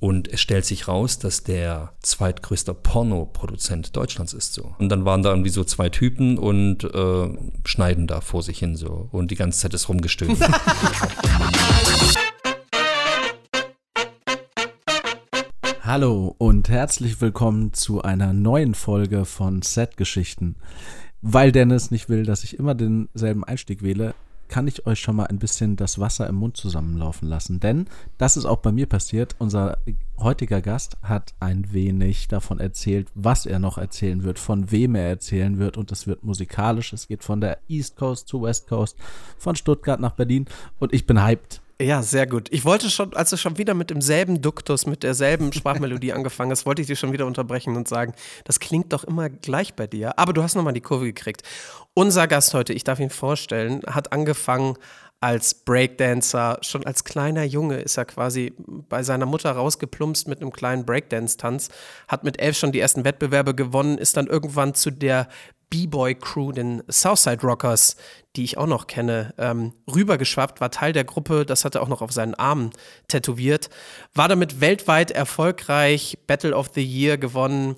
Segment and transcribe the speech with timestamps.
[0.00, 4.74] Und es stellt sich raus, dass der zweitgrößte Pornoproduzent Deutschlands ist so.
[4.78, 7.28] Und dann waren da irgendwie so zwei Typen und äh,
[7.66, 9.10] schneiden da vor sich hin so.
[9.12, 10.38] Und die ganze Zeit ist rumgestöhnt.
[15.82, 20.56] Hallo und herzlich willkommen zu einer neuen Folge von Set-Geschichten.
[21.20, 24.14] Weil Dennis nicht will, dass ich immer denselben Einstieg wähle,
[24.50, 27.60] kann ich euch schon mal ein bisschen das Wasser im Mund zusammenlaufen lassen.
[27.60, 27.86] Denn
[28.18, 29.36] das ist auch bei mir passiert.
[29.38, 29.78] Unser
[30.18, 35.08] heutiger Gast hat ein wenig davon erzählt, was er noch erzählen wird, von wem er
[35.08, 35.76] erzählen wird.
[35.76, 36.92] Und es wird musikalisch.
[36.92, 38.98] Es geht von der East Coast zu West Coast,
[39.38, 40.46] von Stuttgart nach Berlin.
[40.80, 41.62] Und ich bin hyped.
[41.80, 42.48] Ja, sehr gut.
[42.50, 46.66] Ich wollte schon, als du schon wieder mit demselben Duktus, mit derselben Sprachmelodie angefangen hast,
[46.66, 48.12] wollte ich dich schon wieder unterbrechen und sagen,
[48.44, 50.18] das klingt doch immer gleich bei dir.
[50.18, 51.42] Aber du hast nochmal die Kurve gekriegt.
[51.94, 54.76] Unser Gast heute, ich darf ihn vorstellen, hat angefangen
[55.20, 56.58] als Breakdancer.
[56.60, 61.70] Schon als kleiner Junge ist er quasi bei seiner Mutter rausgeplumpst mit einem kleinen Breakdance-Tanz,
[62.08, 65.28] hat mit elf schon die ersten Wettbewerbe gewonnen, ist dann irgendwann zu der
[65.70, 67.96] B-Boy-Crew, den Southside Rockers,
[68.36, 71.88] die ich auch noch kenne, ähm, rübergeschwappt, war Teil der Gruppe, das hat er auch
[71.88, 72.70] noch auf seinen Armen
[73.08, 73.70] tätowiert,
[74.12, 77.76] war damit weltweit erfolgreich, Battle of the Year gewonnen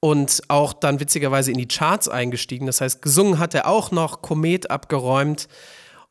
[0.00, 2.66] und auch dann witzigerweise in die Charts eingestiegen.
[2.66, 5.46] Das heißt, gesungen hat er auch noch, Komet abgeräumt.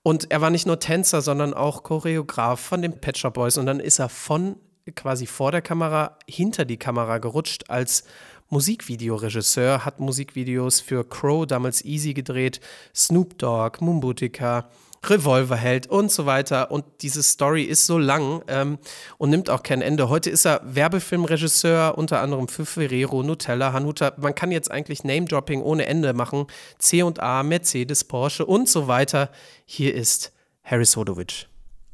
[0.03, 3.58] Und er war nicht nur Tänzer, sondern auch Choreograf von den Pet Shop Boys.
[3.58, 4.56] Und dann ist er von
[4.96, 8.06] quasi vor der Kamera hinter die Kamera gerutscht als
[8.52, 12.60] Musikvideoregisseur, hat Musikvideos für Crow, damals Easy gedreht,
[12.94, 14.70] Snoop Dogg, Mumbutika,
[15.04, 16.70] Revolverheld und so weiter.
[16.70, 18.78] Und diese Story ist so lang ähm,
[19.18, 20.10] und nimmt auch kein Ende.
[20.10, 24.14] Heute ist er Werbefilmregisseur, unter anderem für Ferrero, Nutella, Hanuta.
[24.18, 26.46] Man kann jetzt eigentlich Name-Dropping ohne Ende machen.
[26.78, 29.32] C&A, Mercedes, Porsche und so weiter.
[29.66, 31.48] Hier ist Harris Hodovic.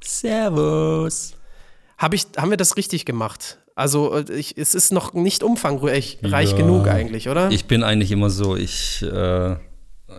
[0.04, 1.34] Servus.
[1.98, 3.60] Hab ich, haben wir das richtig gemacht?
[3.78, 7.52] Also äh, ich, es ist noch nicht umfangreich reich ja, genug eigentlich, oder?
[7.52, 9.56] Ich bin eigentlich immer so, ich äh,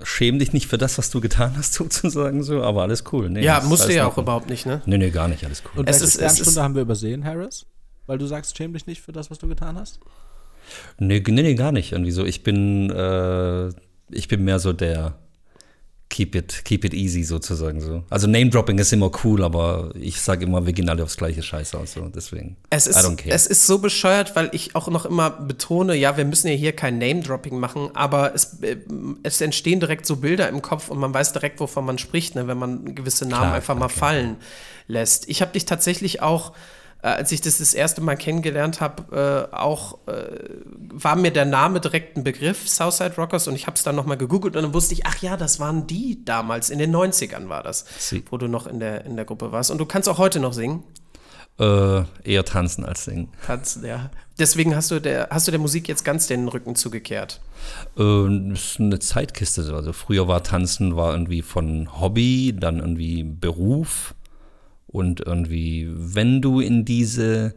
[0.05, 3.29] schäme dich nicht für das, was du getan hast, sozusagen so, aber alles cool.
[3.29, 4.81] Nee, ja, musst du ja auch überhaupt nicht, ne?
[4.87, 5.81] Nee, nee, gar nicht, alles cool.
[5.81, 7.67] Und es ist, es ist, haben wir übersehen, Harris?
[8.07, 9.99] Weil du sagst, schäme dich nicht für das, was du getan hast?
[11.01, 11.91] Nee, nee, nee gar nicht.
[11.91, 13.71] Irgendwie so, ich bin, äh,
[14.13, 15.19] ich bin mehr so der
[16.09, 18.03] keep it, keep it easy sozusagen so.
[18.09, 21.75] Also Name-Dropping ist immer cool, aber ich sage immer, wir gehen alle aufs gleiche Scheiß
[21.75, 22.57] aus, so deswegen.
[22.71, 26.49] Es ist, es ist so bescheuert, weil ich auch noch immer betone, ja, wir müssen
[26.49, 28.77] ja hier kein Name-Dropping machen, aber es, äh,
[29.23, 32.49] es entstehen direkt so Bilder im Kopf und man weiß direkt, wovon man spricht, ne,
[32.49, 33.99] wenn man gewisse Namen klar, einfach klar, mal klar.
[33.99, 34.37] fallen
[34.87, 35.29] lässt.
[35.29, 36.53] Ich habe dich tatsächlich auch
[37.01, 40.41] als ich das das erste Mal kennengelernt habe, äh, auch äh,
[40.77, 44.17] war mir der Name direkt ein Begriff, Southside Rockers, und ich habe es dann nochmal
[44.17, 47.63] gegoogelt und dann wusste ich, ach ja, das waren die damals, in den 90ern war
[47.63, 48.25] das, Sie.
[48.31, 49.71] wo du noch in der, in der Gruppe warst.
[49.71, 50.83] Und du kannst auch heute noch singen.
[51.61, 53.29] Äh, eher tanzen als singen.
[53.47, 54.11] Tanzen, ja.
[54.39, 57.41] Deswegen hast du, der, hast du der Musik jetzt ganz den Rücken zugekehrt?
[57.97, 59.73] Äh, das ist eine Zeitkiste.
[59.75, 64.15] Also früher war Tanzen war irgendwie von Hobby, dann irgendwie Beruf
[64.89, 67.55] und irgendwie, wenn du in diese,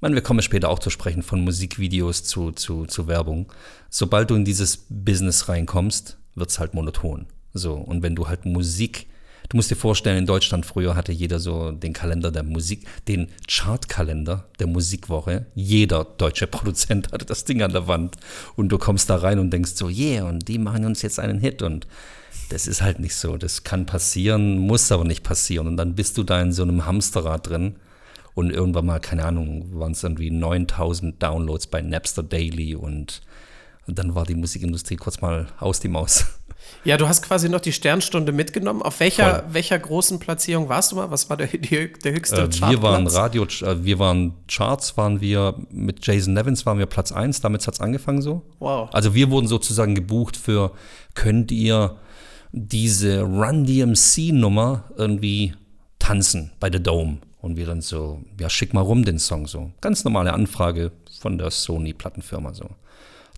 [0.00, 3.52] meine, wir kommen später auch zu sprechen von Musikvideos zu, zu, zu Werbung.
[3.88, 7.26] Sobald du in dieses Business reinkommst, wird es halt monoton.
[7.54, 9.06] So, und wenn du halt Musik,
[9.48, 13.28] du musst dir vorstellen, in Deutschland früher hatte jeder so den Kalender der Musik, den
[13.48, 15.46] Chartkalender der Musikwoche.
[15.54, 18.16] Jeder deutsche Produzent hatte das Ding an der Wand.
[18.56, 21.38] Und du kommst da rein und denkst so, yeah, und die machen uns jetzt einen
[21.38, 21.86] Hit und
[22.50, 23.36] das ist halt nicht so.
[23.36, 25.66] Das kann passieren, muss aber nicht passieren.
[25.66, 27.76] Und dann bist du da in so einem Hamsterrad drin.
[28.34, 33.22] Und irgendwann mal, keine Ahnung, waren es irgendwie 9000 Downloads bei Napster Daily und,
[33.86, 36.26] und dann war die Musikindustrie kurz mal aus die Maus.
[36.84, 38.82] Ja, du hast quasi noch die Sternstunde mitgenommen.
[38.82, 41.10] Auf welcher, welcher großen Platzierung warst du mal?
[41.10, 45.20] Was war der, die, der höchste äh, Wir waren Radio, äh, wir waren Charts, waren
[45.20, 48.42] wir mit Jason Nevins waren wir Platz 1, damit hat es angefangen so.
[48.60, 48.90] Wow.
[48.92, 50.72] Also wir wurden sozusagen gebucht für,
[51.14, 51.96] könnt ihr
[52.52, 55.54] diese Run DMC-Nummer irgendwie
[55.98, 57.18] tanzen bei The Dome.
[57.40, 59.70] Und wir dann so, ja, schick mal rum den Song so.
[59.80, 62.68] Ganz normale Anfrage von der Sony-Plattenfirma so.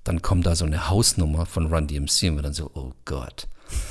[0.02, 3.46] Dann kommt da so eine Hausnummer von Run DMC und wir dann so, oh Gott.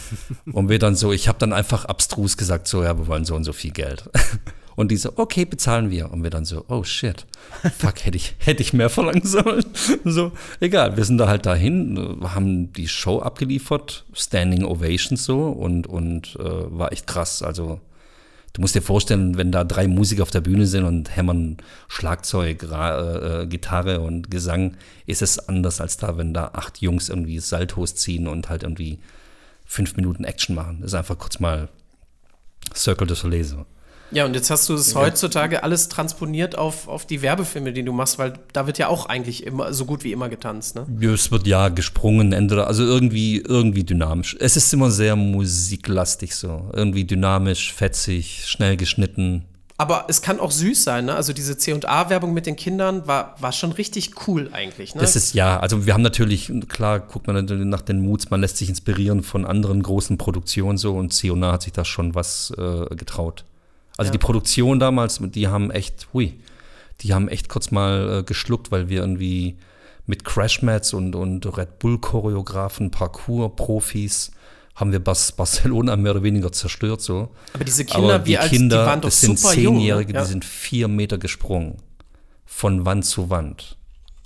[0.52, 3.36] und wir dann so, ich habe dann einfach abstrus gesagt, so, ja, wir wollen so
[3.36, 4.10] und so viel Geld.
[4.76, 6.12] Und die so, okay, bezahlen wir.
[6.12, 7.26] Und wir dann so, oh shit,
[7.78, 9.66] fuck, hätte ich, hätte ich mehr verlangen sollen.
[10.04, 15.88] So, egal, wir sind da halt dahin, haben die Show abgeliefert, Standing Ovations so und,
[15.88, 17.44] und äh, war echt krass.
[17.44, 17.80] Also,
[18.54, 21.58] du musst dir vorstellen, wenn da drei Musiker auf der Bühne sind und hämmern
[21.88, 27.40] Schlagzeug, äh, Gitarre und Gesang, ist es anders als da, wenn da acht Jungs irgendwie
[27.40, 29.00] Saltos ziehen und halt irgendwie
[29.66, 30.80] fünf Minuten Action machen.
[30.82, 31.70] Das ist einfach kurz mal
[32.76, 33.66] Circle de Soleil so.
[34.12, 37.94] Ja, und jetzt hast du es heutzutage alles transponiert auf, auf die Werbefilme, die du
[37.94, 40.86] machst, weil da wird ja auch eigentlich immer so gut wie immer getanzt, ne?
[41.00, 44.36] Ja, Es wird ja gesprungen, entweder, also irgendwie, irgendwie dynamisch.
[44.40, 46.70] Es ist immer sehr musiklastig so.
[46.74, 49.46] Irgendwie dynamisch, fetzig, schnell geschnitten.
[49.78, 51.16] Aber es kann auch süß sein, ne?
[51.16, 55.02] Also diese C&A-Werbung mit den Kindern war, war schon richtig cool eigentlich, ne?
[55.02, 58.42] Das ist ja, also wir haben natürlich, klar, guckt man natürlich nach den Moods, man
[58.42, 62.54] lässt sich inspirieren von anderen großen Produktionen so und Ciona hat sich da schon was
[62.58, 63.46] äh, getraut.
[64.02, 64.14] Also Ja.
[64.14, 66.34] die Produktion damals, die haben echt, hui,
[67.02, 69.58] die haben echt kurz mal äh, geschluckt, weil wir irgendwie
[70.08, 74.32] mit Crashmats und, und Red Bull-Choreografen, Parkour-Profis,
[74.74, 77.30] haben wir Bas Barcelona mehr oder weniger zerstört so.
[77.54, 79.52] Aber diese Kinder, Aber wie die alt, Kinder, die waren doch das sind jung.
[79.76, 80.18] Zehnjährige, ne?
[80.20, 80.26] ja.
[80.26, 81.78] die sind vier Meter gesprungen.
[82.46, 83.78] Von Wand zu Wand.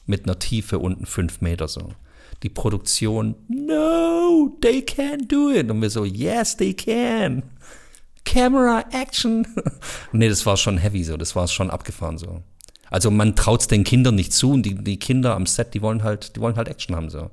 [0.06, 1.90] Mit einer Tiefe unten fünf Meter so.
[2.44, 5.70] Die Produktion, no, they can't do it.
[5.70, 7.44] Und wir so, yes, they can.
[8.26, 9.48] Camera, Action.
[10.12, 12.44] nee, das war schon heavy so, das war schon abgefahren so.
[12.90, 15.82] Also man traut es den Kindern nicht zu und die, die Kinder am Set, die
[15.82, 17.32] wollen halt, die wollen halt Action haben so.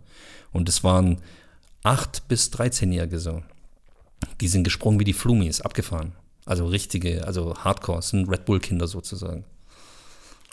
[0.52, 1.18] Und es waren
[1.82, 3.42] acht bis 13-Jährige so.
[4.40, 6.12] Die sind gesprungen wie die Flumis, abgefahren.
[6.44, 9.44] Also richtige, also Hardcore, sind Red Bull-Kinder sozusagen.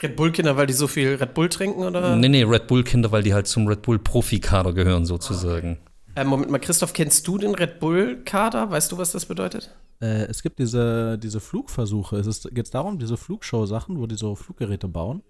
[0.02, 2.16] Red Bull-Kinder, weil die so viel Red Bull trinken, oder?
[2.16, 5.78] Nee, nee, Red Bull-Kinder, weil die halt zum Red Bull-Profikader gehören sozusagen.
[6.20, 8.70] Äh, Moment mal, Christoph, kennst du den Red Bull-Kader?
[8.70, 9.74] Weißt du, was das bedeutet?
[10.02, 12.18] Äh, es gibt diese, diese Flugversuche.
[12.18, 15.24] Es geht darum, diese Flugshow-Sachen, wo die so Fluggeräte bauen.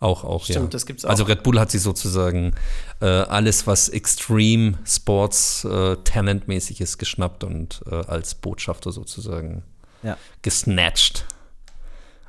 [0.00, 0.54] Auch, auch, ja.
[0.54, 1.10] Stimmt, das gibt's auch.
[1.10, 2.54] Also Red Bull hat sich sozusagen
[3.00, 9.62] äh, alles, was Extreme Sports äh, talentmäßig ist, geschnappt und äh, als Botschafter sozusagen
[10.02, 10.16] Ja.
[10.42, 11.26] gesnatcht.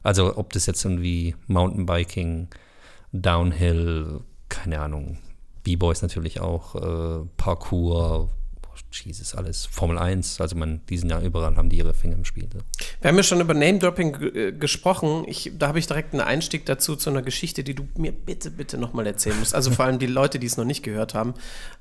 [0.04, 2.48] Also ob das jetzt irgendwie Mountainbiking,
[3.12, 5.20] Downhill, keine Ahnung,
[5.64, 8.30] B-Boys natürlich auch, äh, Parkour,
[8.92, 12.26] Jesus, alles, Formel 1, also man, die sind ja überall, haben die ihre Finger im
[12.26, 12.48] Spiel.
[12.52, 12.60] So.
[13.02, 15.26] Wir haben ja schon über Name-Dropping äh, gesprochen.
[15.28, 18.50] Ich, da habe ich direkt einen Einstieg dazu zu einer Geschichte, die du mir bitte,
[18.50, 19.54] bitte nochmal erzählen musst.
[19.54, 21.36] Also vor allem die Leute, die es noch nicht gehört haben,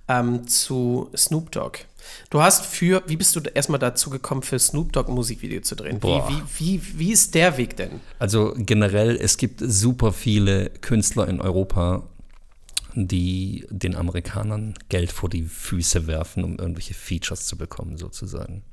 [0.06, 1.78] ähm, zu Snoop Dogg.
[2.30, 5.76] Du hast für, wie bist du erstmal dazu gekommen, für Snoop Dogg ein Musikvideo zu
[5.76, 6.02] drehen?
[6.02, 8.00] Wie, wie, wie, wie ist der Weg denn?
[8.18, 12.04] Also generell, es gibt super viele Künstler in Europa,
[13.06, 18.64] die den Amerikanern Geld vor die Füße werfen, um irgendwelche Features zu bekommen, sozusagen.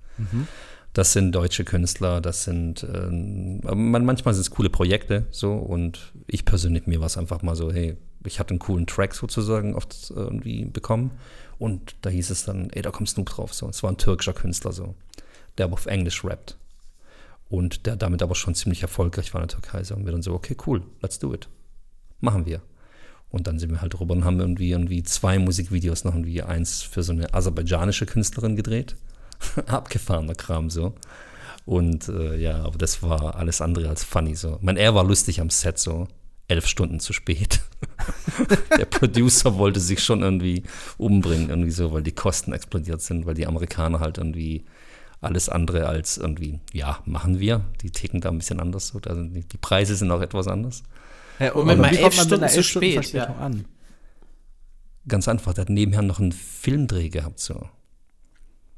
[0.94, 6.46] Das sind deutsche Künstler, das sind, man, manchmal sind es coole Projekte, so, und ich
[6.46, 10.10] persönlich, mir war es einfach mal so, hey, ich hatte einen coolen Track sozusagen oft
[10.16, 11.12] irgendwie bekommen
[11.60, 13.70] und da hieß es dann, ey, da kommt Snoop drauf, so.
[13.70, 14.96] Es war ein türkischer Künstler, so,
[15.58, 16.58] der aber auf Englisch rappt.
[17.48, 19.84] Und der damit aber schon ziemlich erfolgreich war in der Türkei.
[19.84, 19.94] So.
[19.94, 21.48] Und wir dann so, okay, cool, let's do it.
[22.20, 22.64] Machen wir.
[23.36, 26.82] Und dann sind wir halt rüber und haben irgendwie, irgendwie zwei Musikvideos noch irgendwie eins
[26.82, 28.96] für so eine aserbaidschanische Künstlerin gedreht.
[29.68, 30.96] Abgefahrener Kram so.
[31.66, 34.58] Und äh, ja, aber das war alles andere als funny so.
[34.62, 36.08] Mein er war lustig am Set so.
[36.48, 37.60] Elf Stunden zu spät.
[38.78, 40.64] Der Producer wollte sich schon irgendwie
[40.98, 44.64] umbringen, irgendwie so, weil die Kosten explodiert sind, weil die Amerikaner halt irgendwie
[45.20, 47.66] alles andere als irgendwie, ja, machen wir.
[47.82, 48.88] Die ticken da ein bisschen anders.
[48.88, 49.02] So.
[49.02, 50.84] Die Preise sind auch etwas anders.
[51.38, 53.36] Hey, Moment mal, wie elf kommt man einer Stunden zu elf Stunden spät, ja.
[53.36, 53.66] an?
[55.08, 57.40] Ganz einfach, der hat nebenher noch einen Filmdreh gehabt.
[57.40, 57.70] So.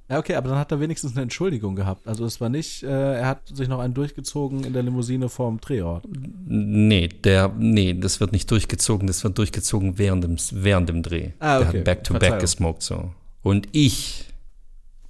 [0.09, 2.07] Ja, okay, aber dann hat er wenigstens eine Entschuldigung gehabt.
[2.07, 5.59] Also es war nicht, äh, er hat sich noch einen durchgezogen in der Limousine vorm
[5.59, 6.06] Drehort.
[6.45, 11.31] Nee, der, nee, das wird nicht durchgezogen, das wird durchgezogen während dem, während dem Dreh.
[11.40, 11.78] Ah, Der okay.
[11.80, 12.40] hat back-to-back Verzeihung.
[12.42, 13.11] gesmoked so.
[13.44, 14.26] Und ich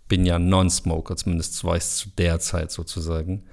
[0.07, 3.43] bin ja Non-Smoker, zumindest war ich zu der Zeit sozusagen.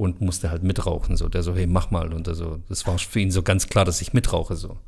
[0.00, 1.18] Und musste halt mitrauchen.
[1.18, 1.28] So.
[1.28, 2.14] Der so, hey, mach mal.
[2.14, 4.56] Und so, das war für ihn so ganz klar, dass ich mitrauche.
[4.56, 4.78] So.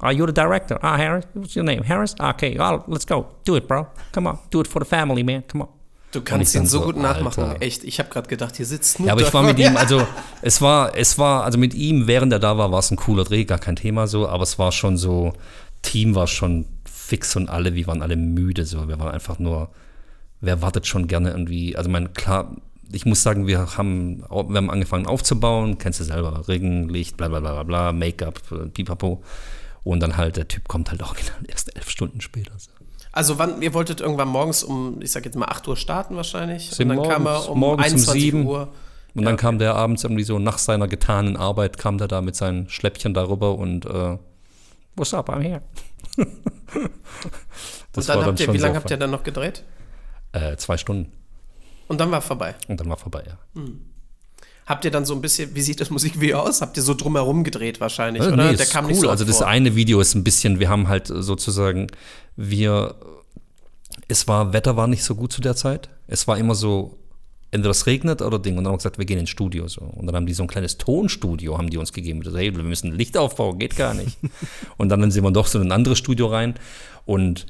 [0.00, 0.82] Are you the director?
[0.82, 1.24] Ah, Harris?
[1.34, 1.88] What's your name?
[1.88, 2.16] Harris?
[2.18, 3.26] Ah, Okay, oh, let's go.
[3.44, 3.86] Do it, bro.
[4.10, 4.38] Come on.
[4.50, 5.44] Do it for the family, man.
[5.46, 5.68] Come on.
[6.10, 7.44] Du kannst ihn so so, gut nachmachen.
[7.44, 7.62] Alter.
[7.62, 10.04] Echt, ich habe gerade gedacht, hier sitzt Snoop Ja, aber ich war mit ihm, also
[10.42, 13.24] es war, es war, also mit ihm, während er da war, war es ein cooler
[13.24, 15.32] Dreh, gar kein Thema so, aber es war schon so,
[15.82, 19.70] Team war schon fix und alle, wir waren alle müde so, wir waren einfach nur,
[20.40, 22.54] wer wartet schon gerne irgendwie, also mein, klar,
[22.94, 27.28] ich muss sagen, wir haben, wir haben angefangen aufzubauen, kennst du selber, Regen, Licht, bla
[27.28, 29.22] bla bla bla, Make-up, äh, pipapo
[29.82, 31.14] und dann halt, der Typ kommt halt auch
[31.48, 32.52] erst elf Stunden später.
[32.58, 32.70] So.
[33.12, 36.70] Also wann, ihr wolltet irgendwann morgens um, ich sag jetzt mal 8 Uhr starten wahrscheinlich.
[36.70, 38.46] Sind und dann kam morgens- er um morgens um 21 sieben.
[38.46, 38.68] Uhr.
[39.14, 42.34] Und dann kam der abends irgendwie so nach seiner getanen Arbeit, kam der da mit
[42.34, 44.18] seinen Schläppchen darüber und äh,
[44.96, 45.62] what's up, I'm here.
[47.96, 49.62] Und dann habt ihr, wie so lange habt ihr dann noch gedreht?
[50.32, 51.12] Äh, zwei Stunden.
[51.88, 52.54] Und dann war vorbei.
[52.68, 53.62] Und dann war vorbei, ja.
[54.66, 56.62] Habt ihr dann so ein bisschen, wie sieht das Musikvideo aus?
[56.62, 58.36] Habt ihr so drumherum gedreht wahrscheinlich, Äh, oder?
[58.36, 58.92] nee, Der ist kam cool.
[58.92, 59.46] nicht so Also das vor.
[59.46, 61.88] eine Video ist ein bisschen, wir haben halt sozusagen,
[62.36, 62.94] wir,
[64.08, 65.90] es war, Wetter war nicht so gut zu der Zeit.
[66.06, 66.96] Es war immer so
[67.50, 68.56] entweder es regnet oder Ding.
[68.56, 69.68] Und dann haben wir gesagt, wir gehen ins Studio.
[69.68, 69.82] So.
[69.82, 72.22] Und dann haben die so ein kleines Tonstudio, haben die uns gegeben.
[72.24, 74.16] So, hey, wir müssen Licht aufbauen, geht gar nicht.
[74.78, 76.54] und dann sind wir doch so in ein anderes Studio rein
[77.04, 77.46] und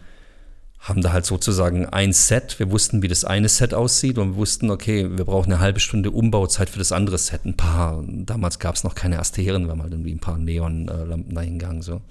[0.84, 2.58] haben da halt sozusagen ein Set.
[2.58, 5.80] Wir wussten, wie das eine Set aussieht und wir wussten, okay, wir brauchen eine halbe
[5.80, 7.46] Stunde Umbauzeit für das andere Set.
[7.46, 11.34] Ein paar, damals gab es noch keine Asteren, wir haben halt irgendwie ein paar Neonlampen
[11.34, 11.80] da hingegangen.
[11.80, 12.02] So.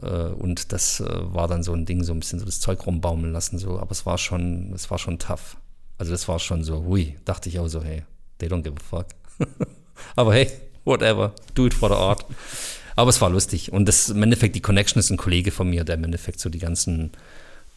[0.00, 2.86] Äh, und das äh, war dann so ein Ding, so ein bisschen so das Zeug
[2.86, 3.58] rumbaumeln lassen.
[3.58, 3.78] So.
[3.78, 5.58] Aber es war schon, es war schon tough.
[5.98, 8.04] Also das war schon so, hui, dachte ich auch so, hey,
[8.38, 9.08] they don't give a fuck.
[10.16, 10.50] Aber hey,
[10.84, 12.24] whatever, do it for the art.
[12.96, 13.70] Aber es war lustig.
[13.70, 16.48] Und das im Endeffekt, die Connection ist ein Kollege von mir, der im Endeffekt so
[16.48, 17.10] die ganzen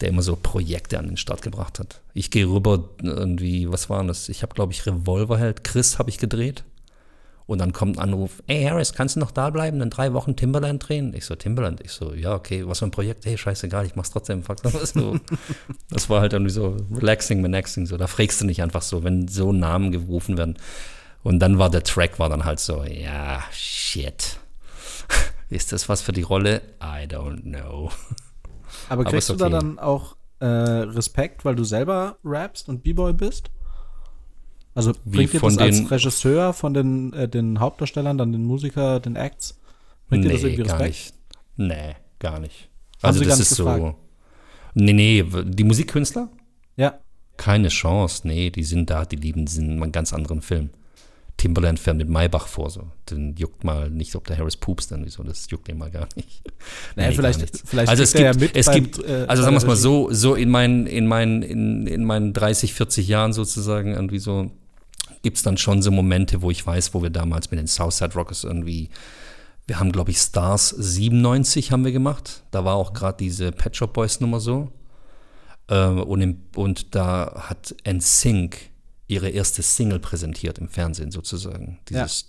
[0.00, 2.00] der immer so Projekte an den Start gebracht hat.
[2.14, 4.28] Ich gehe rüber, irgendwie, was war das?
[4.28, 6.64] Ich habe, glaube ich, Revolverheld, Chris habe ich gedreht.
[7.46, 10.34] Und dann kommt ein Anruf, ey Harris, kannst du noch da bleiben, dann drei Wochen
[10.34, 11.12] Timberland drehen?
[11.14, 11.82] Ich so, Timberland?
[11.82, 13.26] Ich so, ja, okay, was für ein Projekt?
[13.26, 14.42] Hey, scheißegal, ich mach's trotzdem.
[14.84, 15.18] So,
[15.90, 17.98] das war halt irgendwie so relaxing, relaxing, so.
[17.98, 20.56] Da fragst du nicht einfach so, wenn so Namen gerufen werden.
[21.22, 24.38] Und dann war der Track, war dann halt so, ja, shit.
[25.50, 26.62] Ist das was für die Rolle?
[26.82, 27.90] I don't know.
[28.88, 29.50] Aber kriegst Aber okay.
[29.50, 33.50] du da dann auch äh, Respekt, weil du selber rappst und B-Boy bist?
[34.74, 38.98] Also Wie bringt dir das als Regisseur von den, äh, den Hauptdarstellern, dann den Musiker,
[39.00, 39.60] den Acts,
[40.08, 40.80] bringt nee, dir das irgendwie Respekt?
[40.80, 41.14] Gar nicht.
[41.56, 42.68] Nee, gar nicht.
[43.00, 43.80] Also das ist gefragt?
[43.80, 43.94] so.
[44.74, 46.28] Nee, nee, die Musikkünstler?
[46.76, 46.98] Ja.
[47.36, 50.70] Keine Chance, nee, die sind da, die lieben diesen einen ganz anderen Film.
[51.44, 52.90] Timberland fährt mit Maybach vor, so.
[53.10, 56.08] Den juckt mal nicht, ob der Harris pupst dann, wieso, das juckt den mal gar
[56.16, 56.42] nicht.
[56.96, 57.62] Naja, nee, vielleicht, nicht.
[57.66, 60.10] vielleicht also es gibt, ja es beim, gibt, äh, also sagen wir es mal so,
[60.10, 64.52] so in meinen, in meinen, in, in meinen 30, 40 Jahren sozusagen irgendwie so,
[65.22, 68.14] gibt es dann schon so Momente, wo ich weiß, wo wir damals mit den Southside
[68.14, 68.88] Rockers irgendwie,
[69.66, 72.44] wir haben, glaube ich, Stars 97 haben wir gemacht.
[72.52, 74.72] Da war auch gerade diese Pet Shop Boys Nummer so.
[75.68, 78.70] Äh, und, im, und da hat NSYNC
[79.06, 81.78] ihre erste Single präsentiert im Fernsehen sozusagen.
[81.88, 82.28] Dieses ja.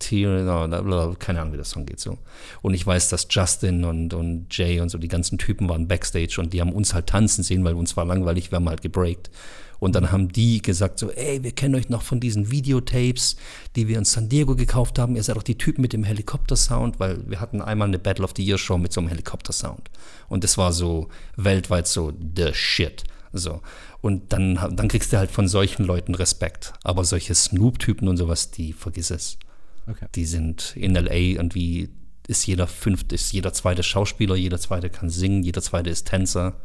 [0.00, 2.18] Tier, keine Ahnung, wie das Song geht so.
[2.62, 6.36] Und ich weiß, dass Justin und, und Jay und so, die ganzen Typen waren Backstage
[6.38, 9.30] und die haben uns halt tanzen sehen, weil uns war langweilig, wir haben halt gebreakt.
[9.78, 13.36] Und dann haben die gesagt so, ey, wir kennen euch noch von diesen Videotapes,
[13.76, 15.16] die wir in San Diego gekauft haben.
[15.16, 18.32] Ihr seid doch die Typen mit dem Helikopter-Sound, weil wir hatten einmal eine Battle of
[18.36, 19.90] the Year Show mit so einem Helikopter-Sound.
[20.28, 23.04] Und das war so weltweit so the shit.
[23.34, 23.60] So.
[24.00, 26.72] Und dann, dann kriegst du halt von solchen Leuten Respekt.
[26.84, 29.38] Aber solche Snoop-Typen und sowas, die vergiss es.
[29.86, 30.06] Okay.
[30.14, 31.90] Die sind in LA irgendwie
[32.26, 36.58] ist jeder fünfte, ist jeder zweite Schauspieler, jeder zweite kann singen, jeder zweite ist Tänzer.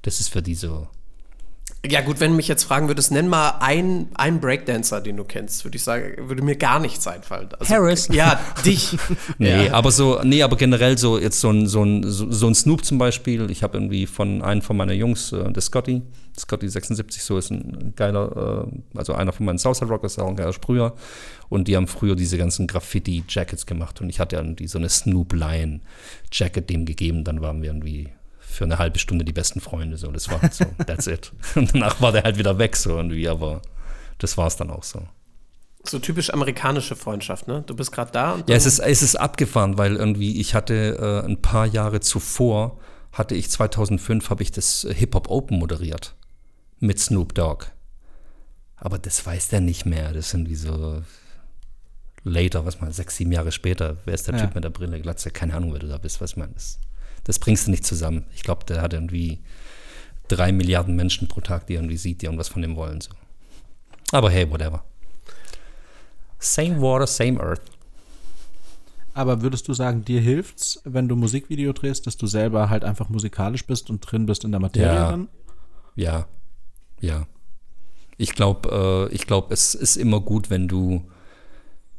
[0.00, 0.88] Das ist für die so
[1.84, 5.24] ja, gut, wenn du mich jetzt fragen würdest, nenn mal einen, einen Breakdancer, den du
[5.24, 7.48] kennst, würde ich sagen, würde mir gar nichts einfallen.
[7.58, 8.06] Also, Harris.
[8.12, 8.96] Ja, dich.
[9.38, 9.72] nee, ja.
[9.72, 12.98] aber so, nee, aber generell so, jetzt so ein, so ein, so ein Snoop zum
[12.98, 13.50] Beispiel.
[13.50, 16.02] Ich habe irgendwie von einem von meiner Jungs, äh, der Scotty,
[16.38, 20.36] Scotty 76, so ist ein geiler, äh, also einer von meinen Southside Rockers, auch ein
[20.36, 20.94] geiler Sprüher.
[21.48, 24.00] Und die haben früher diese ganzen Graffiti-Jackets gemacht.
[24.00, 27.24] Und ich hatte irgendwie so eine Snoop Lion-Jacket dem gegeben.
[27.24, 28.10] Dann waren wir irgendwie
[28.52, 29.96] für eine halbe Stunde die besten Freunde.
[29.96, 31.32] So, das war halt so, that's it.
[31.54, 33.62] Und danach war der halt wieder weg, so irgendwie, aber
[34.18, 35.02] das war es dann auch so.
[35.84, 37.64] So typisch amerikanische Freundschaft, ne?
[37.66, 38.36] Du bist gerade da.
[38.46, 42.78] ja, es ist, es ist abgefahren, weil irgendwie ich hatte äh, ein paar Jahre zuvor,
[43.10, 46.14] hatte ich 2005, habe ich das Hip-Hop Open moderiert
[46.78, 47.66] mit Snoop Dogg.
[48.76, 50.12] Aber das weiß der nicht mehr.
[50.12, 51.02] Das sind wie so
[52.22, 53.96] later, was man, sechs, sieben Jahre später.
[54.04, 54.42] Wer ist der ja.
[54.42, 55.30] Typ mit der Brille, Glatze?
[55.30, 56.91] Keine Ahnung, wer du da bist, was man ist das
[57.38, 58.26] bringst du nicht zusammen.
[58.34, 59.40] Ich glaube, der hat irgendwie
[60.28, 63.00] drei Milliarden Menschen pro Tag, die irgendwie sieht, die irgendwas von dem wollen.
[63.00, 63.10] So.
[64.12, 64.84] Aber hey, whatever.
[66.38, 67.62] Same water, same earth.
[69.14, 73.10] Aber würdest du sagen, dir hilft's, wenn du Musikvideo drehst, dass du selber halt einfach
[73.10, 75.10] musikalisch bist und drin bist in der Materie ja.
[75.10, 75.28] dann?
[75.94, 76.26] Ja,
[77.00, 77.26] ja.
[78.16, 81.10] Ich glaube, äh, ich glaube, es ist immer gut, wenn du,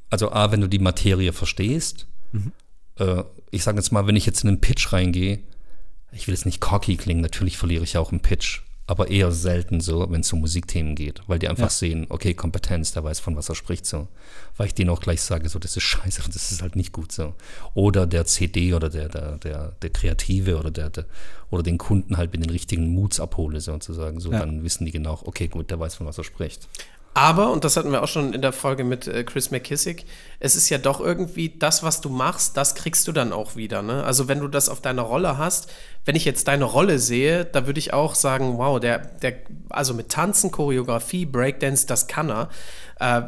[0.10, 2.52] also A, wenn du die Materie verstehst mhm
[2.98, 5.40] äh, ich sage jetzt mal, wenn ich jetzt in einen Pitch reingehe,
[6.12, 9.80] ich will jetzt nicht cocky klingen, natürlich verliere ich auch einen Pitch, aber eher selten
[9.80, 11.70] so, wenn es um Musikthemen geht, weil die einfach ja.
[11.70, 14.10] sehen, okay, Kompetenz, der weiß, von was er spricht, so.
[14.58, 17.12] Weil ich denen auch gleich sage, so, das ist scheiße, das ist halt nicht gut,
[17.12, 17.34] so.
[17.74, 21.06] Oder der CD oder der, der, der, der Kreative oder der, der,
[21.50, 24.40] oder den Kunden halt mit den richtigen Moods abhole, sozusagen, so, ja.
[24.40, 26.68] dann wissen die genau, okay, gut, der weiß, von was er spricht.
[27.16, 30.06] Aber, und das hatten wir auch schon in der Folge mit äh, Chris McKissick,
[30.40, 33.82] es ist ja doch irgendwie das, was du machst, das kriegst du dann auch wieder.
[33.82, 34.04] Ne?
[34.04, 35.72] Also wenn du das auf deiner Rolle hast,
[36.06, 39.36] wenn ich jetzt deine Rolle sehe, da würde ich auch sagen, wow, der, der,
[39.70, 42.50] also mit Tanzen, Choreografie, Breakdance, das kann er.
[43.00, 43.22] Äh,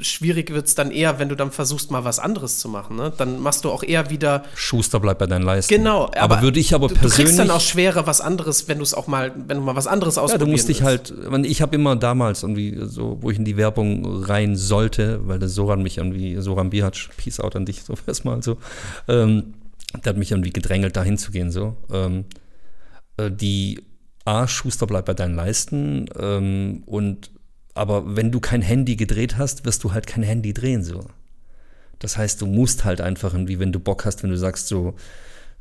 [0.00, 2.96] schwierig wird es dann eher, wenn du dann versuchst, mal was anderes zu machen.
[2.96, 3.12] Ne?
[3.16, 4.42] Dann machst du auch eher wieder.
[4.54, 5.72] Schuster bleibt bei deinen Leisten.
[5.72, 7.16] Genau, aber, aber würde ich aber persönlich.
[7.16, 9.76] Du kriegst dann auch schwerer was anderes, wenn du es auch mal, wenn du mal
[9.76, 10.40] was anderes ausprobierst.
[10.40, 11.14] Ja, du musst dich halt,
[11.46, 15.48] ich habe immer damals irgendwie so, wo ich in die Werbung rein sollte, weil der
[15.48, 18.58] Soran mich irgendwie, Soran Bihac, Peace out an dich, so erstmal so,
[19.08, 19.54] ähm,
[20.04, 21.76] der hat mich irgendwie gedrängelt, da hinzugehen, so.
[21.90, 22.26] Ähm,
[23.16, 23.82] äh, die
[24.24, 27.30] A, Schuster bleibt bei deinen Leisten ähm, und
[27.74, 31.06] aber wenn du kein Handy gedreht hast, wirst du halt kein Handy drehen, so.
[31.98, 34.94] Das heißt, du musst halt einfach irgendwie, wenn du Bock hast, wenn du sagst so,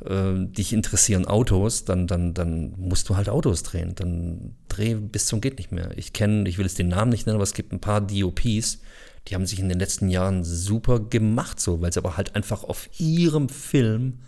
[0.06, 3.96] äh, dich interessieren Autos, dann, dann, dann musst du halt Autos drehen.
[3.96, 5.98] Dann dreh bis zum geht nicht mehr.
[5.98, 8.80] Ich kenne, ich will jetzt den Namen nicht nennen, aber es gibt ein paar DOPs,
[9.28, 12.64] die haben sich in den letzten Jahren super gemacht, so, weil sie aber halt einfach
[12.64, 14.20] auf ihrem Film,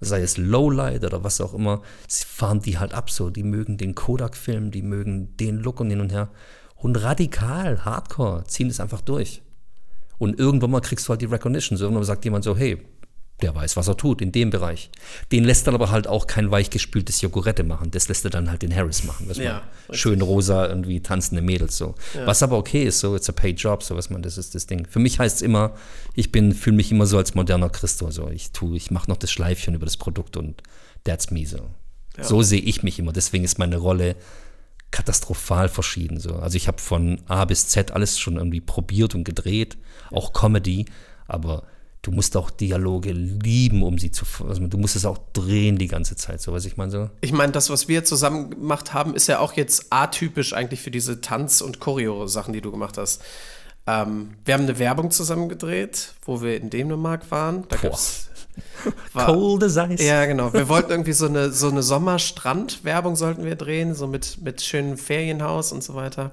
[0.00, 3.30] sei es Lowlight oder was auch immer, fahren die halt ab so.
[3.30, 6.30] Die mögen den Kodak-Film, die mögen den Look und hin und her.
[6.76, 9.42] Und radikal, hardcore, ziehen es einfach durch.
[10.16, 11.76] Und irgendwann mal kriegst du halt die Recognition.
[11.76, 12.78] So irgendwann sagt jemand so, hey,
[13.40, 14.90] der weiß, was er tut in dem Bereich.
[15.30, 17.90] Den lässt dann aber halt auch kein weichgespültes Jogurette machen.
[17.92, 19.30] Das lässt er dann halt den Harris machen.
[19.34, 21.94] Ja, schön rosa, irgendwie tanzende Mädels so.
[22.14, 22.26] Ja.
[22.26, 24.66] Was aber okay ist, so, it's a paid job, so was man, das ist das
[24.66, 24.86] Ding.
[24.86, 25.74] Für mich heißt es immer,
[26.14, 28.10] ich bin, fühle mich immer so als moderner Christo.
[28.10, 28.28] So.
[28.28, 30.62] Ich tue, ich mache noch das Schleifchen über das Produkt und
[31.04, 31.70] that's me so.
[32.16, 32.24] Ja.
[32.24, 33.12] So sehe ich mich immer.
[33.12, 34.16] Deswegen ist meine Rolle
[34.90, 36.18] katastrophal verschieden.
[36.18, 36.34] So.
[36.36, 39.76] Also ich habe von A bis Z alles schon irgendwie probiert und gedreht,
[40.10, 40.86] auch Comedy,
[41.26, 41.64] aber
[42.02, 44.24] du musst auch Dialoge lieben, um sie zu.
[44.46, 47.10] Also du musst es auch drehen die ganze Zeit, so was ich meine so.
[47.20, 50.90] Ich meine, das, was wir zusammen gemacht haben, ist ja auch jetzt atypisch eigentlich für
[50.90, 53.22] diese Tanz- und Choreo-Sachen, die du gemacht hast.
[53.86, 57.64] Ähm, wir haben eine Werbung zusammen gedreht, wo wir in Dänemark waren.
[57.68, 58.28] Da gab's
[59.12, 60.02] war, Cold as ice.
[60.04, 60.52] Ja, genau.
[60.52, 64.96] Wir wollten irgendwie so eine, so eine Sommerstrand-Werbung sollten wir drehen, so mit, mit schönem
[64.96, 66.32] Ferienhaus und so weiter.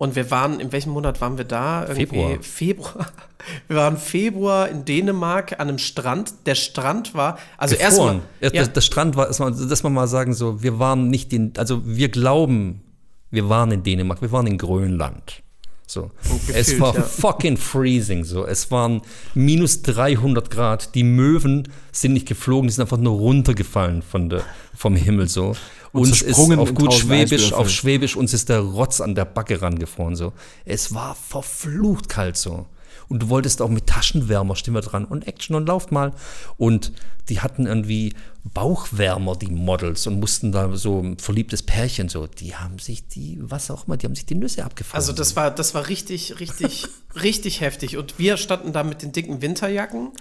[0.00, 1.82] Und wir waren, in welchem Monat waren wir da?
[1.82, 2.42] Irgendwie Februar.
[2.42, 3.06] Februar.
[3.68, 6.46] Wir waren Februar in Dänemark an einem Strand.
[6.46, 8.20] Der Strand war, also erstmal.
[8.40, 8.50] Ja.
[8.50, 12.10] Der, der Strand war, dass man mal sagen, so, wir waren nicht in, also wir
[12.10, 12.82] glauben,
[13.30, 15.42] wir waren in Dänemark, wir waren in Grönland.
[15.86, 16.10] So.
[16.22, 17.02] Gefühlt, es war ja.
[17.02, 18.24] fucking freezing.
[18.24, 18.46] So.
[18.46, 19.02] Es waren
[19.34, 20.94] minus 300 Grad.
[20.94, 24.42] Die Möwen sind nicht geflogen, die sind einfach nur runtergefallen von der,
[24.74, 25.28] vom Himmel.
[25.28, 25.56] So.
[25.92, 29.60] Und uns ist auf gut Schwäbisch, auf Schwäbisch, uns ist der Rotz an der Backe
[29.60, 30.14] rangefahren.
[30.14, 30.32] So.
[30.64, 32.66] Es war verflucht kalt so
[33.10, 36.12] und du wolltest auch mit Taschenwärmer, stehen wir dran, und Action und lauft mal.
[36.56, 36.92] Und
[37.28, 42.54] die hatten irgendwie Bauchwärmer, die Models, und mussten da so ein verliebtes Pärchen so, die
[42.54, 44.96] haben sich die, was auch immer, die haben sich die Nüsse abgefahren.
[44.96, 46.86] Also das war, das war richtig, richtig,
[47.20, 47.96] richtig heftig.
[47.96, 50.12] Und wir standen da mit den dicken Winterjacken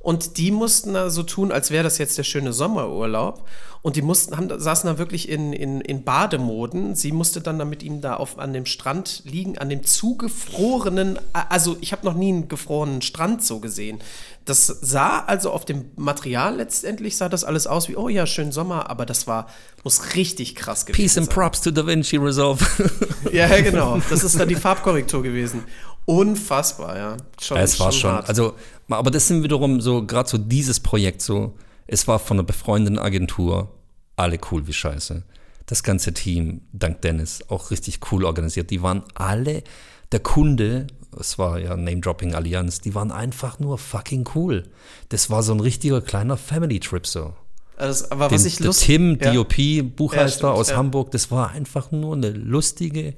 [0.00, 3.44] und die mussten da so tun, als wäre das jetzt der schöne Sommerurlaub.
[3.80, 6.96] Und die mussten, haben, saßen da wirklich in, in, in Bademoden.
[6.96, 11.18] Sie musste dann da mit ihm da auf, an dem Strand liegen, an dem zugefrorenen,
[11.32, 14.00] also ich habe noch nie einen gefrorenen Strand so gesehen.
[14.44, 18.50] Das sah also auf dem Material letztendlich, sah das alles aus wie, oh ja, schön
[18.50, 19.48] Sommer, aber das war,
[19.84, 22.64] muss richtig krass gewesen Peace and props to Da Vinci Resolve.
[23.32, 24.00] ja, genau.
[24.10, 25.64] Das ist dann die Farbkorrektur gewesen.
[26.08, 27.16] Unfassbar, ja.
[27.38, 28.30] Schon, es war schon, hart.
[28.30, 28.54] also,
[28.88, 31.54] aber das sind wiederum so, gerade so dieses Projekt so,
[31.86, 33.74] es war von einer befreundeten Agentur,
[34.16, 35.22] alle cool wie scheiße.
[35.66, 38.70] Das ganze Team, dank Dennis, auch richtig cool organisiert.
[38.70, 39.62] Die waren alle,
[40.10, 40.86] der Kunde,
[41.20, 44.62] es war ja Name-Dropping Allianz, die waren einfach nur fucking cool.
[45.10, 47.34] Das war so ein richtiger kleiner Family-Trip so.
[47.76, 49.34] Also, aber was Den, ich lust Tim, ja.
[49.34, 49.56] DOP,
[49.94, 50.76] Buchhalter ja, aus ja.
[50.76, 53.14] Hamburg, das war einfach nur eine lustige,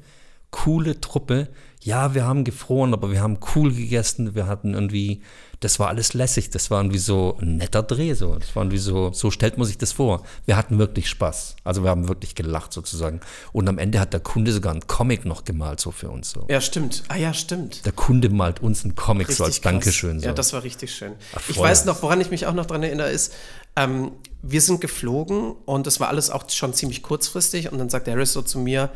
[0.51, 1.47] coole Truppe,
[1.83, 5.23] ja, wir haben gefroren, aber wir haben cool gegessen, wir hatten irgendwie,
[5.61, 8.37] das war alles lässig, das war irgendwie so ein netter Dreh, so.
[8.37, 10.23] Das war irgendwie so, so stellt man sich das vor.
[10.45, 11.57] Wir hatten wirklich Spaß.
[11.65, 13.21] Also wir haben wirklich gelacht sozusagen.
[13.53, 16.31] Und am Ende hat der Kunde sogar einen Comic noch gemalt, so für uns.
[16.33, 16.45] So.
[16.51, 17.03] Ja, stimmt.
[17.09, 17.87] Ah ja, stimmt.
[17.87, 19.73] Der Kunde malt uns einen Comic richtig so als krass.
[19.73, 20.21] Dankeschön.
[20.21, 20.27] So.
[20.27, 21.13] Ja, das war richtig schön.
[21.35, 23.33] Ach, ich weiß noch, woran ich mich auch noch dran erinnere, ist,
[23.77, 24.13] ähm,
[24.43, 28.33] wir sind geflogen und es war alles auch schon ziemlich kurzfristig und dann sagt Harris
[28.33, 28.91] so zu mir,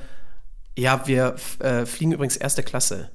[0.77, 3.11] ja, wir äh, fliegen übrigens erste Klasse.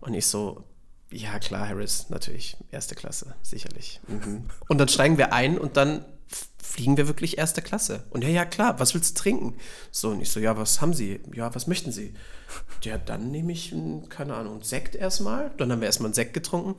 [0.00, 0.64] Und ich so,
[1.10, 4.00] ja klar, Harris, natürlich, erste Klasse, sicherlich.
[4.08, 4.48] Mhm.
[4.68, 6.04] Und dann steigen wir ein und dann
[6.62, 8.04] fliegen wir wirklich erste Klasse.
[8.10, 9.54] Und ja, ja, klar, was willst du trinken?
[9.92, 11.20] So, und ich so, ja, was haben Sie?
[11.32, 12.12] Ja, was möchten Sie?
[12.82, 13.74] Ja, dann nehme ich,
[14.08, 15.52] keine Ahnung, Sekt erstmal.
[15.56, 16.74] Dann haben wir erstmal einen Sekt getrunken.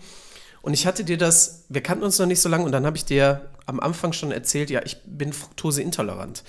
[0.61, 2.97] Und ich hatte dir das, wir kannten uns noch nicht so lange und dann habe
[2.97, 6.43] ich dir am Anfang schon erzählt, ja, ich bin fruktoseintolerant.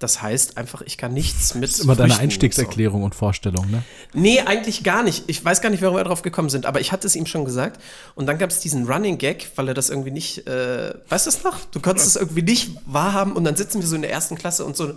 [0.00, 1.64] Das heißt einfach, ich kann nichts mit.
[1.64, 3.04] Das ist immer deine Einstiegserklärung so.
[3.04, 3.82] und Vorstellung, ne?
[4.14, 5.24] Nee, eigentlich gar nicht.
[5.26, 7.44] Ich weiß gar nicht, warum wir darauf gekommen sind, aber ich hatte es ihm schon
[7.44, 7.82] gesagt.
[8.14, 10.46] Und dann gab es diesen Running Gag, weil er das irgendwie nicht.
[10.46, 11.66] Äh, weißt du es noch?
[11.66, 14.64] Du konntest es irgendwie nicht wahrhaben und dann sitzen wir so in der ersten Klasse
[14.64, 14.94] und so